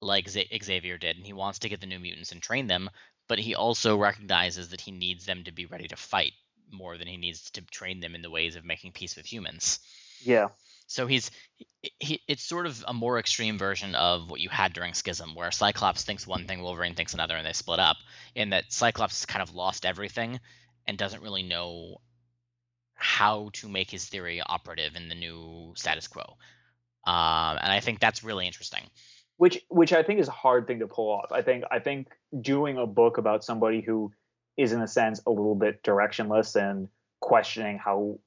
[0.00, 2.90] like xavier did and he wants to get the new mutants and train them
[3.28, 6.32] but he also recognizes that he needs them to be ready to fight
[6.70, 9.80] more than he needs to train them in the ways of making peace with humans.
[10.22, 10.48] Yeah.
[10.86, 11.30] So he's
[12.00, 15.50] he, it's sort of a more extreme version of what you had during Schism, where
[15.50, 17.96] Cyclops thinks one thing, Wolverine thinks another, and they split up.
[18.34, 20.40] In that Cyclops kind of lost everything
[20.86, 22.00] and doesn't really know
[22.94, 26.36] how to make his theory operative in the new status quo.
[27.04, 28.82] Um, and I think that's really interesting.
[29.36, 31.32] which which I think is a hard thing to pull off.
[31.32, 32.08] I think I think
[32.40, 34.12] doing a book about somebody who
[34.56, 36.88] is in a sense a little bit directionless and
[37.20, 38.18] questioning how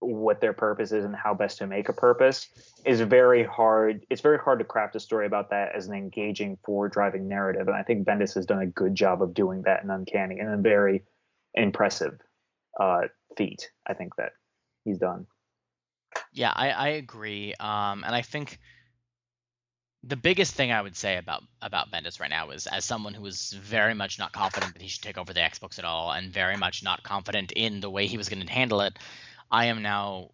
[0.00, 2.48] what their purpose is and how best to make a purpose
[2.84, 4.04] is very hard.
[4.10, 7.66] It's very hard to craft a story about that as an engaging forward driving narrative.
[7.68, 10.52] And I think Bendis has done a good job of doing that in Uncanny and
[10.52, 11.04] a very
[11.54, 12.20] impressive
[12.78, 13.02] uh,
[13.36, 14.32] feat, I think that
[14.84, 15.26] he's done.
[16.32, 17.54] Yeah, I, I agree.
[17.58, 18.58] Um, and I think
[20.02, 23.22] the biggest thing I would say about about Bendis right now is as someone who
[23.22, 26.12] was very much not confident that he should take over the X books at all,
[26.12, 28.96] and very much not confident in the way he was going to handle it.
[29.50, 30.30] I am now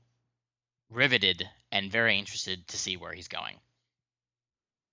[0.90, 3.56] riveted and very interested to see where he's going.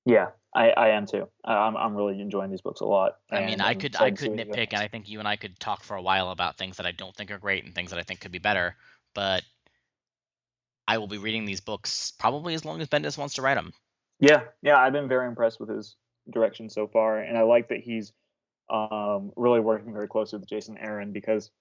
[0.05, 1.27] Yeah, I, I am too.
[1.43, 3.17] I'm I'm really enjoying these books a lot.
[3.29, 5.83] I mean, I could I could nitpick, and I think you and I could talk
[5.83, 8.03] for a while about things that I don't think are great and things that I
[8.03, 8.75] think could be better.
[9.13, 9.43] But
[10.87, 13.73] I will be reading these books probably as long as Bendis wants to write them.
[14.19, 15.95] Yeah, yeah, I've been very impressed with his
[16.31, 18.11] direction so far, and I like that he's
[18.69, 21.51] um, really working very closely with Jason Aaron because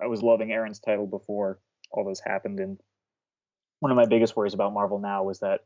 [0.00, 1.58] I was loving Aaron's title before
[1.92, 2.60] all this happened.
[2.60, 2.78] And
[3.80, 5.60] one of my biggest worries about Marvel now was that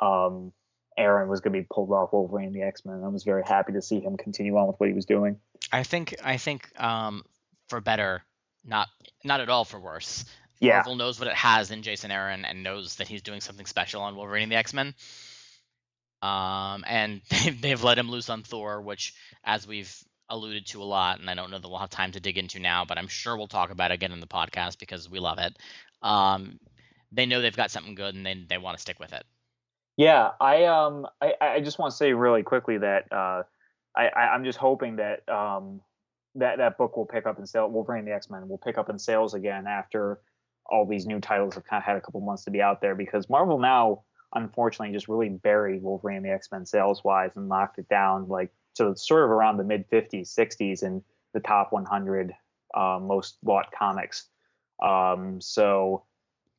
[0.00, 0.52] um,
[0.96, 3.02] Aaron was going to be pulled off Wolverine and the X Men.
[3.04, 5.36] I was very happy to see him continue on with what he was doing.
[5.72, 7.22] I think I think um,
[7.68, 8.22] for better,
[8.64, 8.88] not
[9.24, 10.24] not at all for worse.
[10.60, 10.76] Yeah.
[10.76, 14.02] Marvel knows what it has in Jason Aaron and knows that he's doing something special
[14.02, 14.94] on Wolverine and the X Men.
[16.22, 19.14] Um, and they've, they've let him loose on Thor, which,
[19.44, 19.94] as we've
[20.30, 22.58] alluded to a lot, and I don't know that we'll have time to dig into
[22.58, 25.38] now, but I'm sure we'll talk about it again in the podcast because we love
[25.38, 25.58] it.
[26.02, 26.58] Um,
[27.12, 29.24] they know they've got something good and they they want to stick with it.
[29.96, 33.42] Yeah, I um I, I just want to say really quickly that uh
[33.96, 35.80] I, I am just hoping that um
[36.36, 37.72] that that book will pick up in sales.
[37.72, 40.20] Wolverine the X Men will pick up in sales again after
[40.66, 42.94] all these new titles have kind of had a couple months to be out there
[42.94, 44.02] because Marvel now
[44.34, 48.50] unfortunately just really buried Wolverine the X Men sales wise and locked it down like
[48.74, 51.02] so it's sort of around the mid 50s, 60s in
[51.34, 52.32] the top 100
[52.74, 54.26] uh, most bought comics.
[54.82, 56.04] Um, so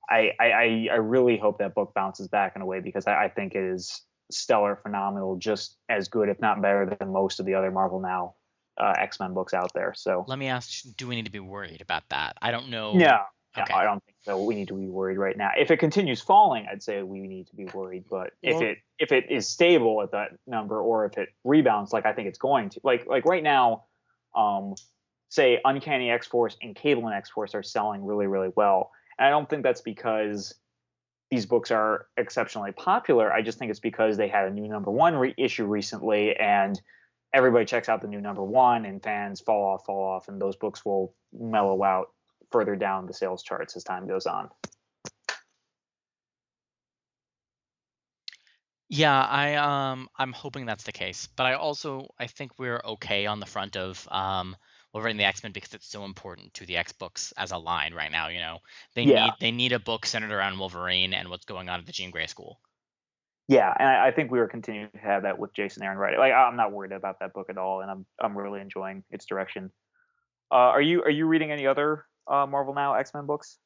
[0.10, 3.30] I, I, I really hope that book bounces back in a way because I, I
[3.30, 7.56] think it is stellar, phenomenal, just as good, if not better, than most of the
[7.56, 8.36] other Marvel Now
[8.78, 9.94] uh, X Men books out there.
[9.96, 12.38] So let me ask: Do we need to be worried about that?
[12.42, 12.98] I don't know.
[12.98, 13.24] Yeah,
[13.58, 13.74] okay.
[13.74, 14.44] I don't think so.
[14.44, 15.52] We need to be worried right now.
[15.58, 18.06] If it continues falling, I'd say we need to be worried.
[18.10, 21.94] But if well, it if it is stable at that number, or if it rebounds,
[21.94, 23.86] like I think it's going to, like like right now,
[24.36, 24.76] um,
[25.30, 29.28] say Uncanny X Force and Cable and X Force are selling really really well, and
[29.28, 30.54] I don't think that's because
[31.30, 33.32] these books are exceptionally popular.
[33.32, 36.80] I just think it's because they had a new number one re- issue recently, and
[37.34, 40.58] everybody checks out the new number one, and fans fall off, fall off, and those
[40.58, 42.12] books will mellow out
[42.52, 44.50] further down the sales charts as time goes on.
[48.90, 53.26] Yeah, I um I'm hoping that's the case, but I also I think we're okay
[53.26, 54.56] on the front of um
[54.94, 57.94] Wolverine the X Men because it's so important to the X books as a line
[57.94, 58.28] right now.
[58.28, 58.58] You know,
[58.94, 59.26] they yeah.
[59.26, 62.12] need they need a book centered around Wolverine and what's going on at the Jean
[62.12, 62.60] Grey School.
[63.48, 66.20] Yeah, and I, I think we are continuing to have that with Jason Aaron writing.
[66.20, 69.26] Like I'm not worried about that book at all, and I'm I'm really enjoying its
[69.26, 69.72] direction.
[70.52, 73.58] Uh, are you are you reading any other uh, Marvel Now X Men books?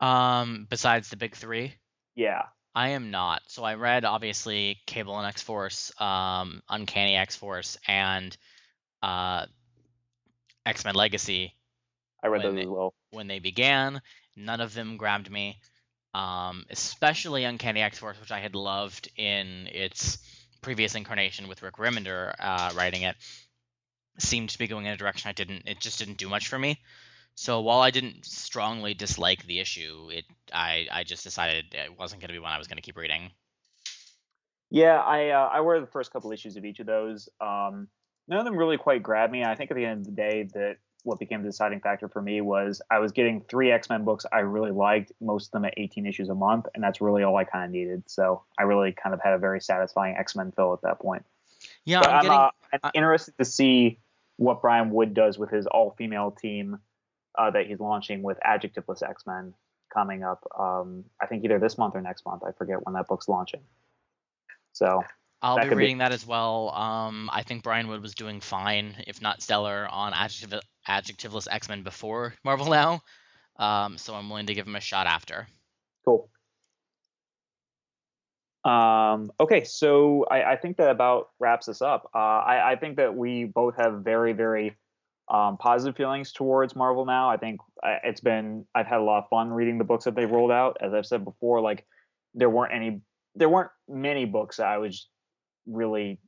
[0.00, 1.74] Um, besides the big three.
[2.14, 2.42] Yeah.
[2.74, 3.42] I am not.
[3.48, 8.36] So I read obviously Cable and X Force, um, Uncanny X Force, and
[9.02, 9.46] uh,
[10.64, 11.54] X Men Legacy.
[12.22, 12.94] I read those they, as well.
[13.10, 14.00] When they began,
[14.36, 15.60] none of them grabbed me.
[16.12, 20.18] Um, especially Uncanny X Force, which I had loved in its
[20.60, 23.16] previous incarnation with Rick Remender uh, writing it,
[24.18, 25.62] seemed to be going in a direction I didn't.
[25.66, 26.80] It just didn't do much for me.
[27.34, 32.20] So while I didn't strongly dislike the issue, it I I just decided it wasn't
[32.20, 33.30] going to be one I was going to keep reading.
[34.70, 37.28] Yeah, I uh, I read the first couple issues of each of those.
[37.40, 37.88] Um,
[38.28, 39.44] none of them really quite grabbed me.
[39.44, 42.20] I think at the end of the day, that what became the deciding factor for
[42.22, 45.64] me was I was getting three X Men books I really liked, most of them
[45.64, 48.04] at 18 issues a month, and that's really all I kind of needed.
[48.06, 51.24] So I really kind of had a very satisfying X Men fill at that point.
[51.84, 53.98] Yeah, I'm, I'm, getting, uh, I'm I, interested to see
[54.36, 56.78] what Brian Wood does with his all female team
[57.38, 59.54] uh, that he's launching with Adjectiveless X Men
[59.92, 60.44] coming up.
[60.58, 62.42] Um, I think either this month or next month.
[62.46, 63.60] I forget when that book's launching.
[64.72, 65.02] So
[65.42, 66.00] I'll be reading be...
[66.00, 66.70] that as well.
[66.70, 71.68] Um, I think Brian Wood was doing fine, if not stellar, on adjective- Adjectiveless X
[71.68, 73.02] Men before Marvel Now.
[73.56, 75.46] Um, so I'm willing to give him a shot after.
[76.04, 76.30] Cool.
[78.64, 82.10] Um, okay, so I, I, think that about wraps us up.
[82.14, 84.76] Uh, I, I, think that we both have very, very
[85.30, 87.30] um, positive feelings towards Marvel now.
[87.30, 90.14] I think uh, it's been I've had a lot of fun reading the books that
[90.16, 90.76] they've rolled out.
[90.80, 91.86] As I've said before, like
[92.34, 93.00] there weren't any
[93.36, 95.08] there weren't many books that I was
[95.66, 96.18] really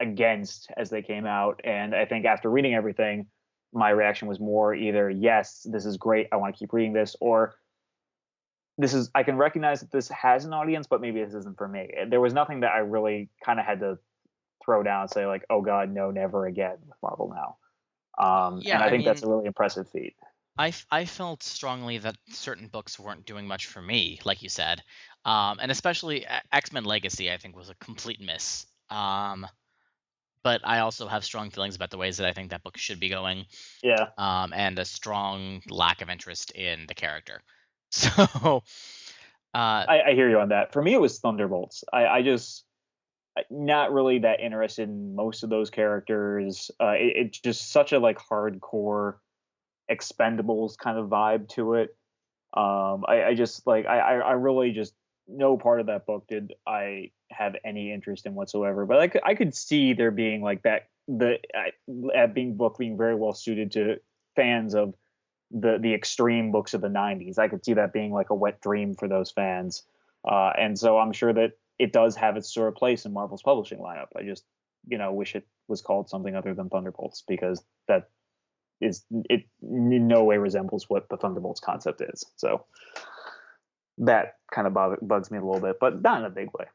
[0.00, 1.60] against as they came out.
[1.62, 3.26] And I think after reading everything,
[3.72, 7.14] my reaction was more either yes, this is great, I want to keep reading this,
[7.20, 7.54] or
[8.78, 11.68] this is I can recognize that this has an audience, but maybe this isn't for
[11.68, 11.88] me.
[12.08, 13.98] There was nothing that I really kind of had to
[14.64, 17.56] throw down and say like, oh God, no, never again with Marvel now.
[18.20, 20.14] Um, yeah, and I, I think mean, that's a really impressive feat.
[20.58, 24.82] I, I felt strongly that certain books weren't doing much for me, like you said,
[25.24, 27.32] um, and especially X Men Legacy.
[27.32, 28.66] I think was a complete miss.
[28.90, 29.46] Um,
[30.42, 33.00] but I also have strong feelings about the ways that I think that book should
[33.00, 33.46] be going.
[33.82, 34.08] Yeah.
[34.16, 37.42] Um, and a strong lack of interest in the character.
[37.92, 38.62] So.
[39.52, 40.72] Uh, I, I, hear you on that.
[40.72, 41.82] For me, it was Thunderbolts.
[41.92, 42.64] I, I just
[43.50, 46.70] not really that interested in most of those characters.
[46.80, 49.16] Uh, it, it's just such a like hardcore
[49.90, 51.96] Expendables kind of vibe to it.
[52.54, 54.94] Um, I, I just like I, I really just
[55.28, 58.86] no part of that book did I have any interest in whatsoever.
[58.86, 62.96] But I could I could see there being like that the uh, being book being
[62.96, 63.96] very well suited to
[64.36, 64.94] fans of
[65.50, 67.38] the the extreme books of the 90s.
[67.38, 69.84] I could see that being like a wet dream for those fans.
[70.24, 73.42] Uh, and so I'm sure that it does have its sort of place in Marvel's
[73.42, 74.08] publishing lineup.
[74.14, 74.44] I just
[74.86, 78.10] you know wish it was called something other than Thunderbolts because that
[78.82, 82.24] is it in no way resembles what the Thunderbolts concept is.
[82.36, 82.66] So
[83.98, 86.66] that kind of bugs me a little bit, but not in a big way.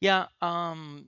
[0.00, 1.06] Yeah, um,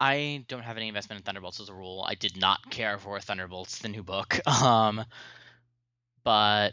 [0.00, 2.04] I don't have any investment in Thunderbolts as a rule.
[2.08, 4.38] I did not care for Thunderbolts, the new book.
[4.46, 5.04] Um,
[6.24, 6.72] but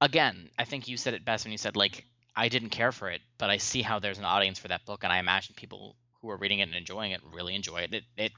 [0.00, 3.10] again, I think you said it best when you said like I didn't care for
[3.10, 5.96] it, but I see how there's an audience for that book, and I imagine people
[6.20, 7.94] who are reading it and enjoying it really enjoy it.
[7.94, 8.32] It it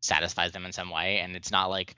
[0.00, 1.96] satisfies them in some way, and it's not like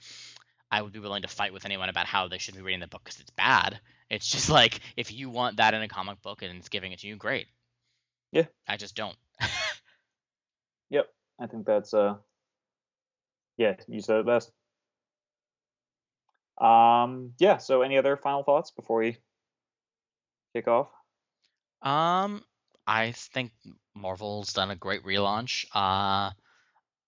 [0.71, 2.89] I would be willing to fight with anyone about how they should be reading the
[2.89, 3.81] book because it's bad.
[4.11, 7.01] It's just like if you want that in a comic book and it's giving it
[7.01, 7.47] to you, great.
[8.33, 8.47] Yeah.
[8.67, 9.17] I just don't.
[10.91, 11.09] yep.
[11.39, 12.17] I think that's uh
[13.57, 14.51] yeah, you said it best.
[16.59, 19.19] Um yeah, so any other final thoughts before we
[20.55, 20.89] kick off?
[21.83, 22.43] Um
[22.87, 23.53] I think
[23.95, 25.67] Marvel's done a great relaunch.
[25.75, 26.33] Uh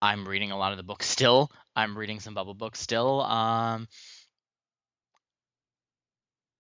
[0.01, 1.51] I'm reading a lot of the books still.
[1.75, 3.21] I'm reading some bubble books still.
[3.21, 3.89] Um,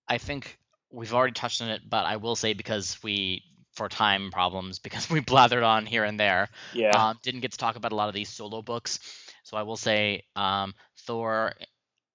[0.06, 0.59] I think
[0.90, 5.10] we've already touched on it, but I will say because we, for time problems, because
[5.10, 8.09] we blathered on here and there, yeah, um, didn't get to talk about a lot
[8.09, 9.01] of these solo books.
[9.43, 11.55] So I will say um, Thor,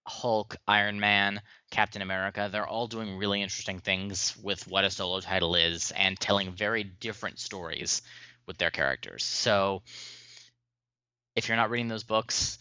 [0.05, 5.19] Hulk, Iron Man, Captain America, they're all doing really interesting things with what a solo
[5.19, 8.01] title is and telling very different stories
[8.45, 9.23] with their characters.
[9.23, 9.81] So
[11.35, 12.59] if you're not reading those books,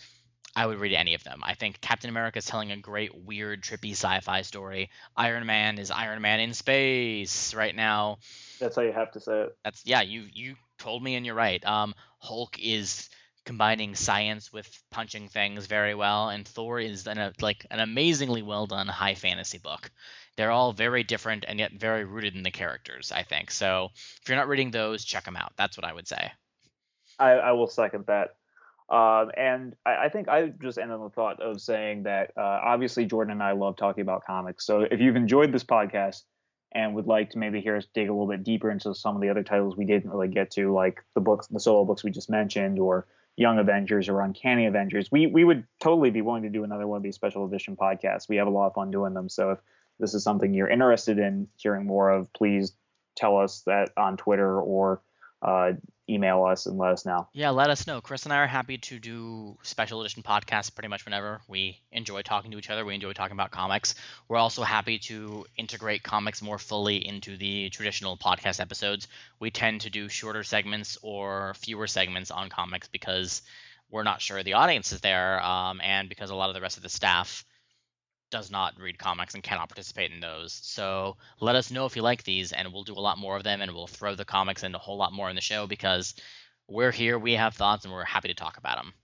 [0.54, 1.40] I would read any of them.
[1.42, 4.90] I think Captain America is telling a great, weird, trippy sci-fi story.
[5.16, 8.18] Iron Man is Iron Man in space right now.
[8.60, 9.56] That's how you have to say it.
[9.64, 10.02] That's yeah.
[10.02, 11.64] You you told me, and you're right.
[11.64, 13.08] Um, Hulk is
[13.44, 18.42] combining science with punching things very well, and Thor is an, a, like an amazingly
[18.42, 19.90] well done high fantasy book.
[20.36, 23.12] They're all very different and yet very rooted in the characters.
[23.12, 23.90] I think so.
[23.94, 25.52] If you're not reading those, check them out.
[25.56, 26.30] That's what I would say.
[27.18, 28.36] I, I will second that.
[28.88, 32.60] Um, and I, I, think I just end on the thought of saying that uh,
[32.62, 34.66] obviously Jordan and I love talking about comics.
[34.66, 36.22] So if you've enjoyed this podcast
[36.72, 39.22] and would like to maybe hear us dig a little bit deeper into some of
[39.22, 42.10] the other titles we didn't really get to, like the books, the solo books we
[42.10, 43.06] just mentioned, or
[43.36, 46.98] Young Avengers or Uncanny Avengers, we we would totally be willing to do another one
[46.98, 48.28] of these special edition podcasts.
[48.28, 49.28] We have a lot of fun doing them.
[49.28, 49.58] So if
[49.98, 52.72] this is something you're interested in hearing more of, please
[53.16, 55.02] tell us that on Twitter or
[55.42, 55.72] uh,
[56.12, 57.28] email us and let us know.
[57.32, 58.00] Yeah, let us know.
[58.00, 61.40] Chris and I are happy to do special edition podcasts pretty much whenever.
[61.48, 62.84] We enjoy talking to each other.
[62.84, 63.94] We enjoy talking about comics.
[64.28, 69.08] We're also happy to integrate comics more fully into the traditional podcast episodes.
[69.40, 73.42] We tend to do shorter segments or fewer segments on comics because
[73.90, 76.78] we're not sure the audience is there, um, and because a lot of the rest
[76.78, 77.44] of the staff
[78.32, 80.52] does not read comics and cannot participate in those.
[80.52, 83.44] So let us know if you like these, and we'll do a lot more of
[83.44, 86.14] them, and we'll throw the comics in a whole lot more in the show because
[86.68, 88.94] we're here, we have thoughts, and we're happy to talk about them.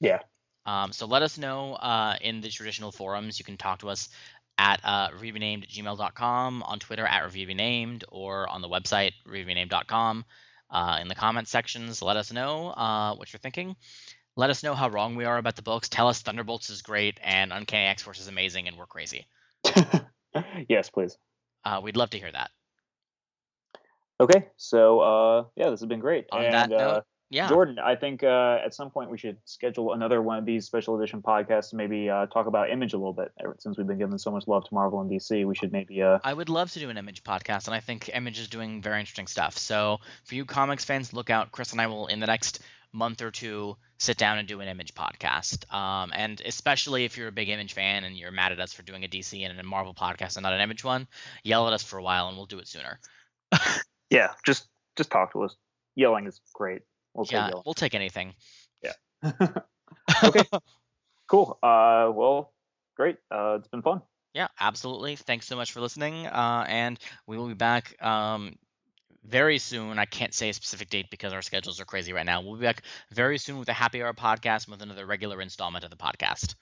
[0.00, 0.18] Yeah.
[0.66, 3.38] Um, so let us know uh, in the traditional forums.
[3.38, 4.10] You can talk to us
[4.58, 10.24] at uh, gmail.com, on Twitter at reviewnamed, or on the website reviewnamed.com.
[10.70, 13.74] Uh, in the comments sections, let us know uh, what you're thinking.
[14.38, 15.88] Let us know how wrong we are about the books.
[15.88, 19.26] Tell us Thunderbolts is great and Uncanny X Force is amazing and we're crazy.
[20.68, 21.18] yes, please.
[21.64, 22.52] Uh, we'd love to hear that.
[24.20, 26.26] Okay, so uh, yeah, this has been great.
[26.30, 27.00] On and, that note, uh,
[27.30, 27.48] Yeah.
[27.48, 30.96] Jordan, I think uh, at some point we should schedule another one of these special
[30.96, 33.32] edition podcasts maybe uh, talk about Image a little bit.
[33.58, 36.00] Since we've been giving so much love to Marvel and DC, we should maybe.
[36.00, 36.20] Uh...
[36.22, 39.00] I would love to do an Image podcast, and I think Image is doing very
[39.00, 39.58] interesting stuff.
[39.58, 41.50] So for you comics fans, look out.
[41.50, 42.60] Chris and I will in the next
[42.92, 45.72] month or two sit down and do an Image podcast.
[45.72, 48.82] Um, and especially if you're a big Image fan and you're mad at us for
[48.82, 51.06] doing a DC and a Marvel podcast and not an Image one,
[51.42, 52.98] yell at us for a while and we'll do it sooner.
[54.10, 55.56] yeah, just just talk to us.
[55.94, 56.82] Yelling is great.
[57.14, 58.34] We'll yeah, we'll take anything.
[58.82, 58.92] Yeah.
[60.24, 60.44] okay.
[61.26, 61.58] cool.
[61.62, 62.52] Uh, well,
[62.96, 63.16] great.
[63.30, 64.02] Uh, it's been fun.
[64.34, 65.16] Yeah, absolutely.
[65.16, 66.26] Thanks so much for listening.
[66.26, 68.56] Uh, and we will be back um,
[69.28, 69.98] very soon.
[69.98, 72.40] I can't say a specific date because our schedules are crazy right now.
[72.40, 75.90] We'll be back very soon with a happy hour podcast with another regular installment of
[75.90, 76.54] the podcast.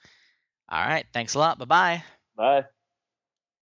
[0.69, 1.05] All right.
[1.13, 1.57] Thanks a lot.
[1.59, 2.03] Bye-bye.
[2.35, 2.65] Bye.